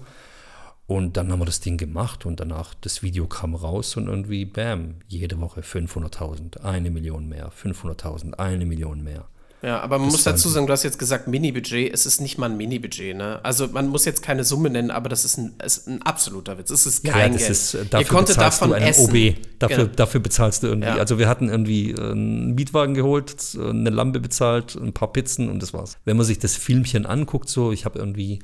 [0.87, 4.45] Und dann haben wir das Ding gemacht und danach das Video kam raus und irgendwie,
[4.45, 9.27] bam, jede Woche 500.000, eine Million mehr, 500.000, eine Million mehr.
[9.65, 12.37] Ja, aber man das muss dazu sagen, du hast jetzt gesagt Mini-Budget, es ist nicht
[12.37, 13.41] mal ein Mini-Budget, ne?
[13.43, 16.71] Also man muss jetzt keine Summe nennen, aber das ist ein, ist ein absoluter Witz.
[16.71, 17.51] Es ist kein ja, Geld.
[17.51, 19.09] Ist, äh, dafür Ihr konntet davon du einen essen.
[19.09, 19.37] OB.
[19.59, 19.97] Dafür, genau.
[19.97, 20.89] dafür bezahlst du irgendwie.
[20.89, 20.97] Ja.
[20.97, 25.63] Also wir hatten irgendwie äh, einen Mietwagen geholt, eine Lampe bezahlt, ein paar Pizzen und
[25.63, 25.97] das war's.
[26.05, 28.41] Wenn man sich das Filmchen anguckt, so, ich habe irgendwie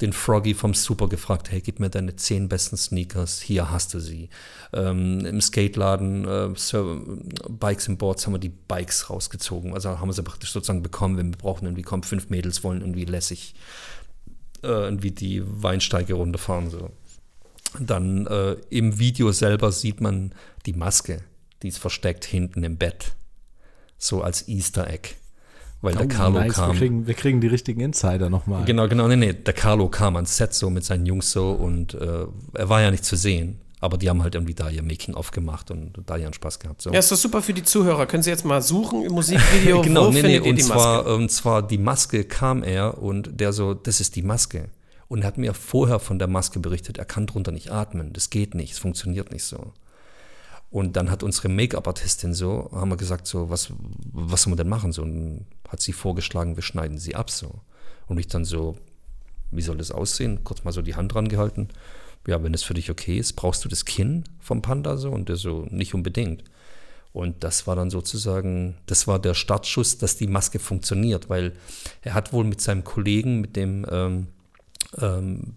[0.00, 4.00] den Froggy vom Super gefragt, hey, gib mir deine zehn besten Sneakers, hier hast du
[4.00, 4.30] sie.
[4.72, 6.48] Ähm, Im Skateladen, äh,
[7.48, 9.74] Bikes and Boards, haben wir die Bikes rausgezogen.
[9.74, 12.80] Also haben wir sie praktisch sozusagen bekommen, wenn wir brauchen irgendwie, kommen fünf Mädels wollen
[12.80, 13.54] irgendwie lässig
[14.62, 16.70] äh, irgendwie die Weinsteige runterfahren.
[16.70, 16.90] So.
[17.78, 20.34] Dann äh, im Video selber sieht man
[20.66, 21.22] die Maske,
[21.62, 23.14] die ist versteckt hinten im Bett.
[23.98, 25.16] So als Easter Egg
[25.82, 26.54] weil oh, der Carlo nice.
[26.54, 26.72] kam.
[26.72, 28.64] Wir kriegen, wir kriegen die richtigen Insider nochmal.
[28.64, 29.32] Genau, genau, nee, nee.
[29.32, 32.90] Der Carlo kam ans Set so mit seinen Jungs so und äh, er war ja
[32.90, 33.60] nicht zu sehen.
[33.82, 36.82] Aber die haben halt irgendwie da ihr Making-of gemacht und da ihren Spaß gehabt.
[36.82, 36.90] So.
[36.90, 38.04] Ja, ist doch super für die Zuhörer.
[38.04, 39.80] Können Sie jetzt mal suchen im Musikvideo?
[39.82, 43.72] genau, wo nee, nee, und zwar, und zwar die Maske kam er und der so,
[43.72, 44.68] das ist die Maske.
[45.08, 48.12] Und er hat mir vorher von der Maske berichtet, er kann drunter nicht atmen.
[48.12, 49.72] Das geht nicht, es funktioniert nicht so.
[50.70, 53.72] Und dann hat unsere Make-up-Artistin so, haben wir gesagt, so, was,
[54.12, 54.92] was soll man denn machen?
[54.92, 57.60] So, und hat sie vorgeschlagen, wir schneiden sie ab so.
[58.06, 58.76] Und ich dann so,
[59.50, 60.44] wie soll das aussehen?
[60.44, 61.68] Kurz mal so die Hand dran gehalten.
[62.26, 65.10] Ja, wenn es für dich okay ist, brauchst du das Kinn vom Panda so?
[65.10, 66.44] Und der so, nicht unbedingt.
[67.12, 71.54] Und das war dann sozusagen, das war der Startschuss, dass die Maske funktioniert, weil
[72.02, 74.28] er hat wohl mit seinem Kollegen, mit dem ähm,
[74.98, 75.56] ähm,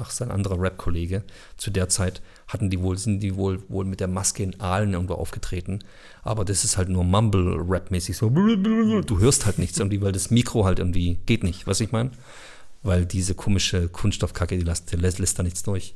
[0.00, 1.22] ach, sein anderer Rap-Kollege,
[1.56, 4.92] zu der Zeit hatten die wohl, sind die wohl, wohl mit der Maske in Aalen
[4.92, 5.80] irgendwo aufgetreten.
[6.22, 8.28] Aber das ist halt nur Mumble-Rap-mäßig so.
[8.30, 12.10] Du hörst halt nichts irgendwie, weil das Mikro halt irgendwie geht nicht, was ich meine?
[12.82, 15.94] Weil diese komische Kunststoffkacke, die lässt, lässt, lässt da nichts durch.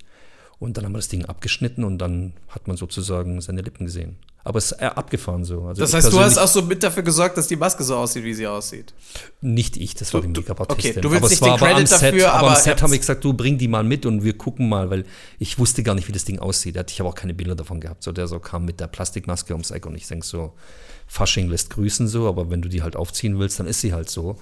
[0.63, 4.17] Und dann haben wir das Ding abgeschnitten und dann hat man sozusagen seine Lippen gesehen.
[4.45, 5.65] Aber es ist abgefahren so.
[5.65, 8.23] Also das heißt, du hast auch so mit dafür gesorgt, dass die Maske so aussieht,
[8.23, 8.95] wie sie aussieht.
[9.41, 10.93] Nicht ich, das war die Make-up-Artistin.
[10.93, 12.99] Okay, du willst aber nicht den Credit dafür, Set, aber, aber am Set haben wir
[13.01, 15.05] gesagt, du bring die mal mit und wir gucken mal, weil
[15.41, 16.77] ich wusste gar nicht, wie das Ding aussieht.
[16.93, 18.05] Ich habe auch keine Bilder davon gehabt.
[18.05, 20.53] So der so kam mit der Plastikmaske ums Eck und ich denke so,
[21.09, 24.09] Fasching lässt grüßen so, aber wenn du die halt aufziehen willst, dann ist sie halt
[24.11, 24.37] so.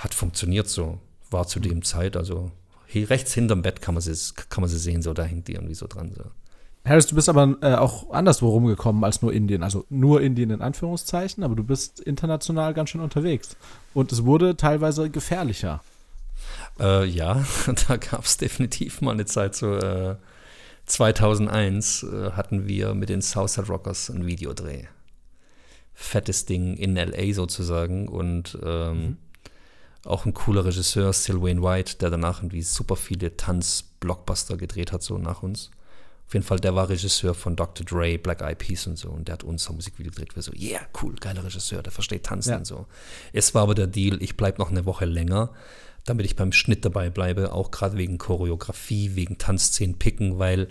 [0.00, 0.98] Hat funktioniert so.
[1.30, 2.50] War zu dem Zeit, also
[3.00, 4.14] rechts hinterm Bett kann man sie,
[4.48, 6.12] kann man sie sehen, so da hängt die irgendwie so dran.
[6.14, 6.24] So.
[6.84, 9.62] Harris, du bist aber äh, auch anderswo rumgekommen als nur Indien.
[9.62, 13.56] Also nur Indien in Anführungszeichen, aber du bist international ganz schön unterwegs.
[13.94, 15.82] Und es wurde teilweise gefährlicher.
[16.80, 17.44] Äh, ja,
[17.88, 20.16] da gab es definitiv mal eine Zeit, so äh,
[20.86, 24.84] 2001 äh, hatten wir mit den Southside Rockers ein Videodreh.
[25.94, 27.32] Fettes Ding in L.A.
[27.32, 29.16] sozusagen und ähm, mhm.
[30.04, 35.18] Auch ein cooler Regisseur, Sylvain White, der danach irgendwie super viele Tanz-Blockbuster gedreht hat, so
[35.18, 35.70] nach uns.
[36.26, 37.84] Auf jeden Fall, der war Regisseur von Dr.
[37.84, 39.10] Dre, Black Eyed Peas und so.
[39.10, 40.34] Und der hat unser Musikvideo gedreht.
[40.34, 42.56] Wir so, yeah, cool, geiler Regisseur, der versteht Tanzen ja.
[42.56, 42.86] und so.
[43.32, 45.50] Es war aber der Deal, ich bleibe noch eine Woche länger,
[46.04, 50.68] damit ich beim Schnitt dabei bleibe, auch gerade wegen Choreografie, wegen Tanzszenen picken, weil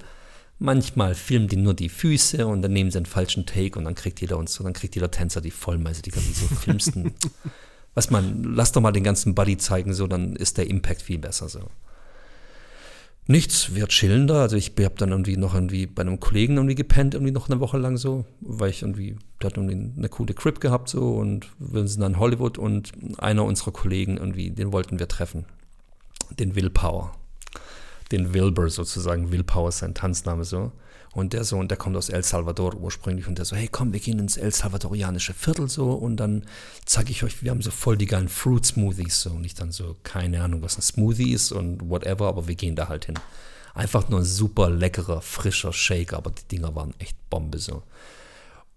[0.57, 3.95] manchmal filmen die nur die Füße und dann nehmen sie einen falschen Take und dann
[3.95, 7.11] kriegt jeder uns, dann kriegt jeder Tänzer die Vollmeise, die wieso filmst du?
[7.93, 11.17] Was man, lass doch mal den ganzen Buddy zeigen, so, dann ist der Impact viel
[11.17, 11.69] besser so.
[13.27, 14.41] Nichts, wir chillen da.
[14.41, 17.59] Also ich habe dann irgendwie noch irgendwie bei einem Kollegen irgendwie gepennt, irgendwie noch eine
[17.59, 21.47] Woche lang so, weil ich irgendwie, der hat irgendwie eine coole Crip gehabt so und
[21.59, 25.45] wir sind dann in Hollywood und einer unserer Kollegen irgendwie, den wollten wir treffen.
[26.39, 27.11] Den Willpower.
[28.11, 29.31] Den Wilbur sozusagen.
[29.31, 30.71] Willpower ist sein Tanzname so.
[31.13, 33.91] Und der so, und der kommt aus El Salvador ursprünglich und der so, hey komm,
[33.91, 36.45] wir gehen ins El Salvadorianische Viertel so und dann
[36.85, 39.73] zeige ich euch, wir haben so voll die geilen Fruit Smoothies so und ich dann
[39.73, 43.19] so, keine Ahnung, was ein Smoothie ist und whatever, aber wir gehen da halt hin.
[43.73, 47.83] Einfach nur ein super leckerer, frischer Shake, aber die Dinger waren echt Bombe so.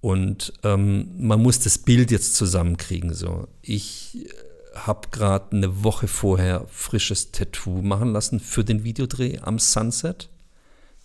[0.01, 3.49] Und ähm, man muss das Bild jetzt zusammenkriegen so.
[3.63, 4.29] Ich
[4.75, 10.29] habe gerade eine Woche vorher frisches Tattoo machen lassen für den Videodreh am Sunset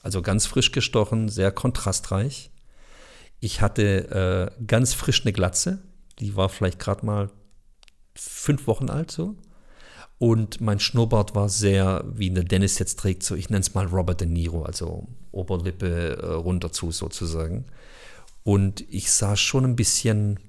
[0.02, 2.52] Also ganz frisch gestochen, sehr kontrastreich.
[3.40, 5.80] Ich hatte äh, ganz frisch eine Glatze.
[6.20, 7.30] Die war vielleicht gerade mal
[8.16, 9.36] fünf Wochen alt so.
[10.18, 13.86] Und mein Schnurrbart war sehr, wie eine Dennis jetzt trägt, so ich nenne es mal
[13.86, 17.66] Robert De Niro, also Oberlippe äh, runter zu sozusagen.
[18.44, 20.40] Und ich sah schon ein bisschen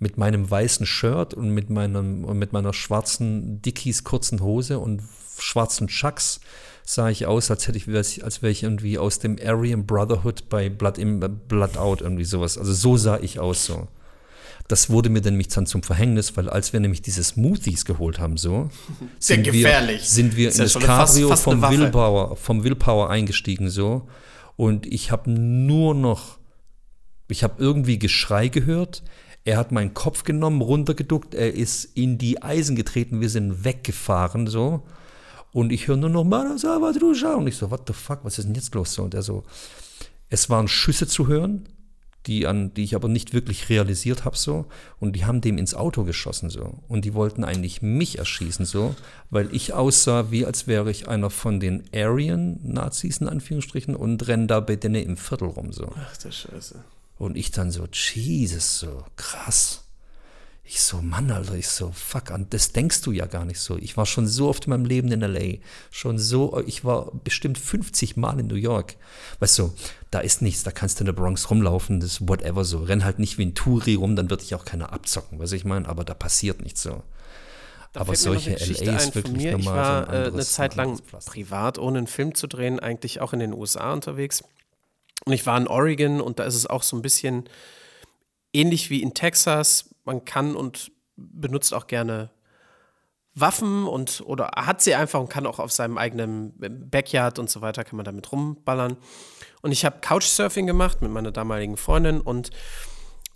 [0.00, 5.02] mit meinem weißen Shirt und mit, meinem, mit meiner schwarzen Dickies kurzen Hose und
[5.38, 6.40] schwarzen Chucks
[6.84, 10.68] sah ich aus, als hätte ich, als wäre ich irgendwie aus dem Aryan Brotherhood bei
[10.68, 12.58] Blood in Blood Out irgendwie sowas.
[12.58, 13.88] Also so sah ich aus so.
[14.68, 18.20] Das wurde mir dann nämlich dann zum Verhängnis, weil als wir nämlich diese Smoothies geholt
[18.20, 18.70] haben, so
[19.18, 20.02] sind gefährlich.
[20.02, 21.70] wir, sind wir in ja das fast- Cabrio fast eine vom.
[21.70, 24.06] Willpower, vom Willpower eingestiegen so
[24.56, 26.38] und ich habe nur noch,
[27.28, 29.02] ich habe irgendwie Geschrei gehört.
[29.44, 34.46] Er hat meinen Kopf genommen, runtergeduckt, er ist in die Eisen getreten, wir sind weggefahren
[34.46, 34.82] so.
[35.52, 37.34] Und ich höre nur noch Mara Salvadruja.
[37.34, 38.94] Und ich so, what the fuck, was ist denn jetzt los?
[38.94, 39.44] So, und er so,
[40.28, 41.68] es waren Schüsse zu hören,
[42.26, 44.66] die, an, die ich aber nicht wirklich realisiert habe so.
[44.98, 46.82] Und die haben dem ins Auto geschossen so.
[46.88, 48.94] Und die wollten eigentlich mich erschießen so,
[49.30, 54.46] weil ich aussah, wie als wäre ich einer von den Aryan-Nazis in Anführungsstrichen und renne
[54.46, 55.92] da bei denen im Viertel rum so.
[55.96, 56.84] Ach du Scheiße.
[57.18, 59.84] Und ich dann so, Jesus, so krass.
[60.72, 63.76] Ich so, Mann, Alter, ich so, fuck, an das denkst du ja gar nicht so.
[63.76, 65.58] Ich war schon so oft in meinem Leben in L.A.,
[65.90, 68.94] schon so, ich war bestimmt 50 Mal in New York.
[69.40, 69.74] Weißt du,
[70.12, 72.84] da ist nichts, da kannst du in der Bronx rumlaufen, das ist whatever so.
[72.84, 75.64] Renn halt nicht wie ein Touri rum, dann wird dich auch keiner abzocken, was ich
[75.64, 77.02] meine, aber da passiert nichts so.
[77.92, 79.58] Da Aber solche eine LA ist wirklich mir.
[79.58, 82.46] Ich nochmal so war ein äh, eine anderes- Zeit lang privat, ohne einen Film zu
[82.46, 84.44] drehen, eigentlich auch in den USA unterwegs.
[85.24, 87.48] Und ich war in Oregon und da ist es auch so ein bisschen
[88.52, 89.86] ähnlich wie in Texas.
[90.10, 92.30] Man kann und benutzt auch gerne
[93.34, 96.52] Waffen und oder hat sie einfach und kann auch auf seinem eigenen
[96.90, 98.96] Backyard und so weiter, kann man damit rumballern.
[99.62, 102.50] Und ich habe Couchsurfing gemacht mit meiner damaligen Freundin und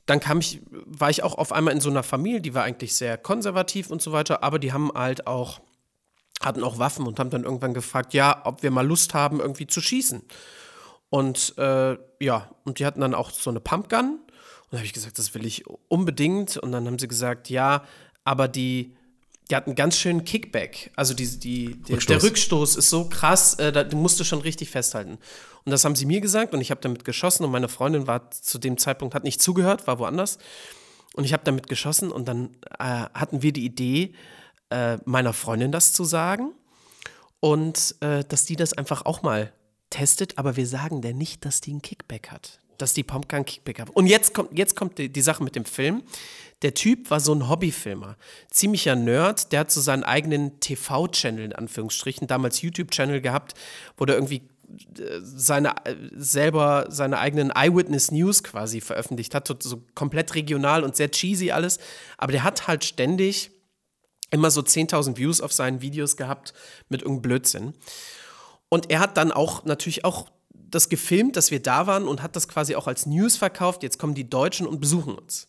[0.07, 2.97] dann kam ich, war ich auch auf einmal in so einer Familie, die war eigentlich
[2.97, 5.61] sehr konservativ und so weiter, aber die haben halt auch,
[6.43, 9.69] hatten auch Waffen und haben dann irgendwann gefragt, ja, ob wir mal Lust haben, irgendwie
[9.69, 10.23] zu schießen.
[11.09, 14.19] Und äh, ja, und die hatten dann auch so eine Pumpgun.
[14.75, 16.57] Und da habe ich gesagt, das will ich unbedingt.
[16.57, 17.85] Und dann haben sie gesagt, ja,
[18.25, 18.97] aber die,
[19.49, 20.91] die hatten ganz schön Kickback.
[20.97, 22.07] Also die, die, der, Rückstoß.
[22.07, 25.19] der Rückstoß ist so krass, äh, da, du musst du schon richtig festhalten.
[25.65, 28.33] Und das haben sie mir gesagt und ich habe damit geschossen und meine Freundin war
[28.33, 30.39] zu dem Zeitpunkt, hat nicht zugehört, war woanders.
[31.15, 34.13] Und ich habe damit geschossen und dann äh, hatten wir die Idee,
[34.71, 36.51] äh, meiner Freundin das zu sagen
[37.39, 39.53] und äh, dass die das einfach auch mal
[39.91, 42.59] testet, aber wir sagen der nicht, dass die einen Kickback hat.
[42.79, 43.91] Dass die Pumpgun Kickback hat.
[43.91, 46.03] Und jetzt kommt, jetzt kommt die, die Sache mit dem Film.
[46.63, 48.17] Der Typ war so ein Hobbyfilmer.
[48.51, 53.55] Ziemlicher Nerd, der hat so seinen eigenen TV-Channel, in Anführungsstrichen, damals YouTube-Channel gehabt,
[53.97, 54.49] wo der irgendwie
[54.99, 60.97] äh, seine äh, selber seine eigenen Eyewitness News quasi veröffentlicht hat, so komplett regional und
[60.97, 61.79] sehr cheesy alles,
[62.17, 63.51] aber der hat halt ständig
[64.31, 66.55] immer so 10.000 Views auf seinen Videos gehabt
[66.89, 67.75] mit irgendeinem Blödsinn.
[68.69, 70.29] Und er hat dann auch natürlich auch
[70.75, 73.83] das gefilmt, dass wir da waren und hat das quasi auch als News verkauft.
[73.83, 75.49] Jetzt kommen die Deutschen und besuchen uns.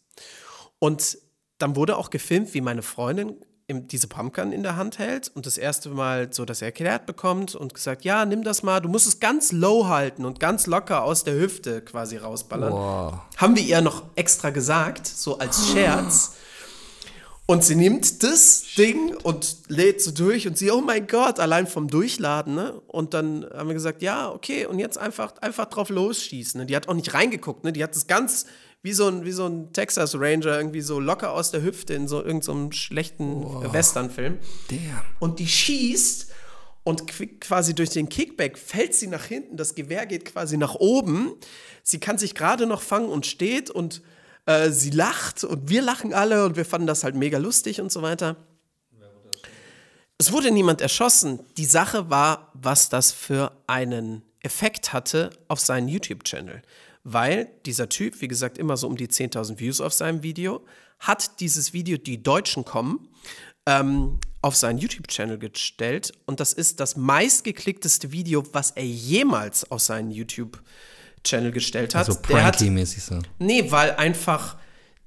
[0.80, 1.18] Und
[1.58, 3.36] dann wurde auch gefilmt, wie meine Freundin
[3.68, 7.74] diese Pumpgun in der Hand hält und das erste Mal so das erklärt bekommt und
[7.74, 11.24] gesagt, ja, nimm das mal, du musst es ganz low halten und ganz locker aus
[11.24, 12.72] der Hüfte quasi rausballern.
[12.72, 13.14] Wow.
[13.38, 16.36] Haben wir ihr noch extra gesagt, so als Scherz.
[17.48, 21.68] Und sie nimmt das Ding und lädt so durch und sie, oh mein Gott, allein
[21.68, 22.82] vom Durchladen, ne?
[22.88, 26.62] Und dann haben wir gesagt, ja, okay, und jetzt einfach, einfach drauf losschießen.
[26.62, 26.66] Ne?
[26.66, 27.72] Die hat auch nicht reingeguckt, ne?
[27.72, 28.48] Die hat das ganz
[28.82, 32.08] wie so ein, wie so ein Texas Ranger irgendwie so locker aus der Hüfte in
[32.08, 34.40] so irgendeinem schlechten Westernfilm.
[34.70, 34.80] Damn.
[35.20, 36.28] Und die schießt
[36.84, 39.58] und qu- quasi durch den Kickback fällt sie nach hinten.
[39.58, 41.34] Das Gewehr geht quasi nach oben.
[41.84, 44.02] Sie kann sich gerade noch fangen und steht und
[44.46, 47.92] äh, sie lacht und wir lachen alle und wir fanden das halt mega lustig und
[47.92, 48.36] so weiter.
[50.18, 51.40] Es wurde niemand erschossen.
[51.58, 56.62] Die Sache war, was das für einen Effekt hatte auf seinen YouTube-Channel.
[57.04, 60.66] Weil dieser Typ, wie gesagt, immer so um die 10.000 Views auf seinem Video,
[61.00, 63.10] hat dieses Video Die Deutschen kommen
[63.66, 66.14] ähm, auf seinen YouTube-Channel gestellt.
[66.26, 70.64] Und das ist das meistgeklickteste Video, was er jemals auf seinen YouTube-Channel
[71.52, 72.08] gestellt hat.
[72.08, 73.20] Also Der hat pranky-mäßig so.
[73.40, 74.58] Nee, weil einfach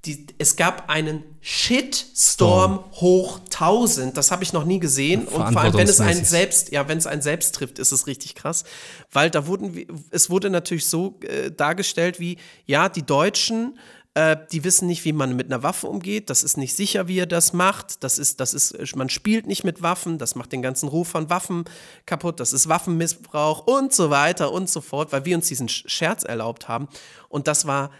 [0.05, 4.15] die, es gab einen Shitstorm hoch 1000.
[4.15, 5.27] Das habe ich noch nie gesehen.
[5.27, 8.07] Und vor allem, wenn es einen selbst, ja, wenn es einen selbst trifft, ist es
[8.07, 8.63] richtig krass.
[9.11, 13.77] Weil da wurden, es wurde natürlich so äh, dargestellt wie, ja, die Deutschen
[14.15, 16.29] Äh, die wissen nicht, wie man mit einer Waffe umgeht.
[16.29, 18.03] Das ist nicht sicher, wie er das macht.
[18.03, 20.17] Das ist, das ist, man spielt nicht mit Waffen.
[20.17, 21.65] Das macht den ganzen Ruf von Waffen
[22.05, 22.39] kaputt.
[22.39, 26.67] Das ist Waffenmissbrauch und so weiter und so fort, weil wir uns diesen Scherz erlaubt
[26.67, 26.87] haben.
[27.29, 27.91] Und das war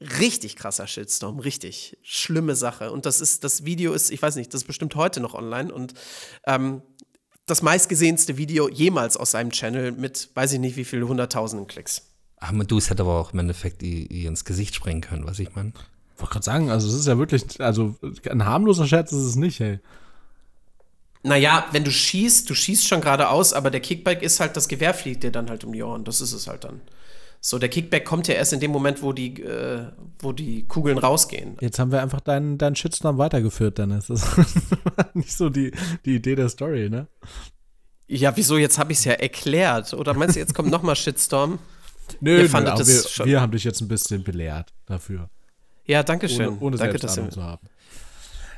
[0.00, 2.90] richtig krasser Shitstorm, richtig schlimme Sache.
[2.90, 5.72] Und das ist, das Video ist, ich weiß nicht, das ist bestimmt heute noch online
[5.72, 5.94] und
[6.46, 6.82] ähm,
[7.46, 12.13] das meistgesehenste Video jemals aus seinem Channel mit, weiß ich nicht, wie viele hunderttausenden Klicks.
[12.46, 15.54] Ach, du, es hätte aber auch im Endeffekt ihr ins Gesicht springen können, was ich
[15.54, 15.72] meine.
[16.14, 17.96] Ich wollte gerade sagen, also es ist ja wirklich, also
[18.28, 19.80] ein harmloser Scherz ist es nicht, hey.
[21.22, 24.92] Naja, wenn du schießt, du schießt schon geradeaus, aber der Kickback ist halt, das Gewehr
[24.92, 26.04] fliegt dir dann halt um die Ohren.
[26.04, 26.82] Das ist es halt dann.
[27.40, 29.86] So, der Kickback kommt ja erst in dem Moment, wo die, äh,
[30.18, 31.56] wo die Kugeln rausgehen.
[31.60, 34.08] Jetzt haben wir einfach deinen, deinen Shitstorm weitergeführt, Dennis.
[34.08, 35.72] Das war nicht so die,
[36.04, 37.06] die Idee der Story, ne?
[38.06, 38.58] Ja, wieso?
[38.58, 39.94] Jetzt habe ich es ja erklärt.
[39.94, 41.58] Oder meinst du, jetzt kommt nochmal Shitstorm?
[42.20, 45.28] Nö, Ihr fandet nö, wir, wir, haben dich jetzt ein bisschen belehrt dafür.
[45.86, 46.48] Ja, danke schön.
[46.48, 47.68] Ohne, ohne danke, dass zu haben.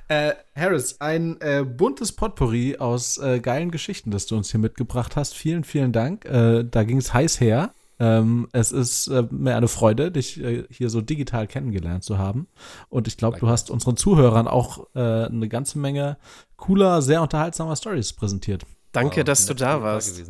[0.09, 5.17] Äh, Harris, ein äh, buntes Potpourri aus äh, geilen Geschichten, das du uns hier mitgebracht
[5.17, 5.35] hast.
[5.35, 6.25] Vielen, vielen Dank.
[6.25, 7.73] Äh, da ging es heiß her.
[7.99, 12.47] Ähm, es ist äh, mir eine Freude, dich äh, hier so digital kennengelernt zu haben.
[12.89, 16.19] Und ich glaube, du hast unseren Zuhörern auch äh, eine ganze Menge
[16.57, 18.65] cooler, sehr unterhaltsamer Stories präsentiert.
[18.93, 20.23] Danke, dass du da warst.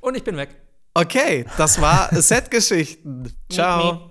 [0.00, 0.50] Und ich bin weg.
[1.00, 3.32] Okay, das war Set-Geschichten.
[3.48, 4.07] Ciao.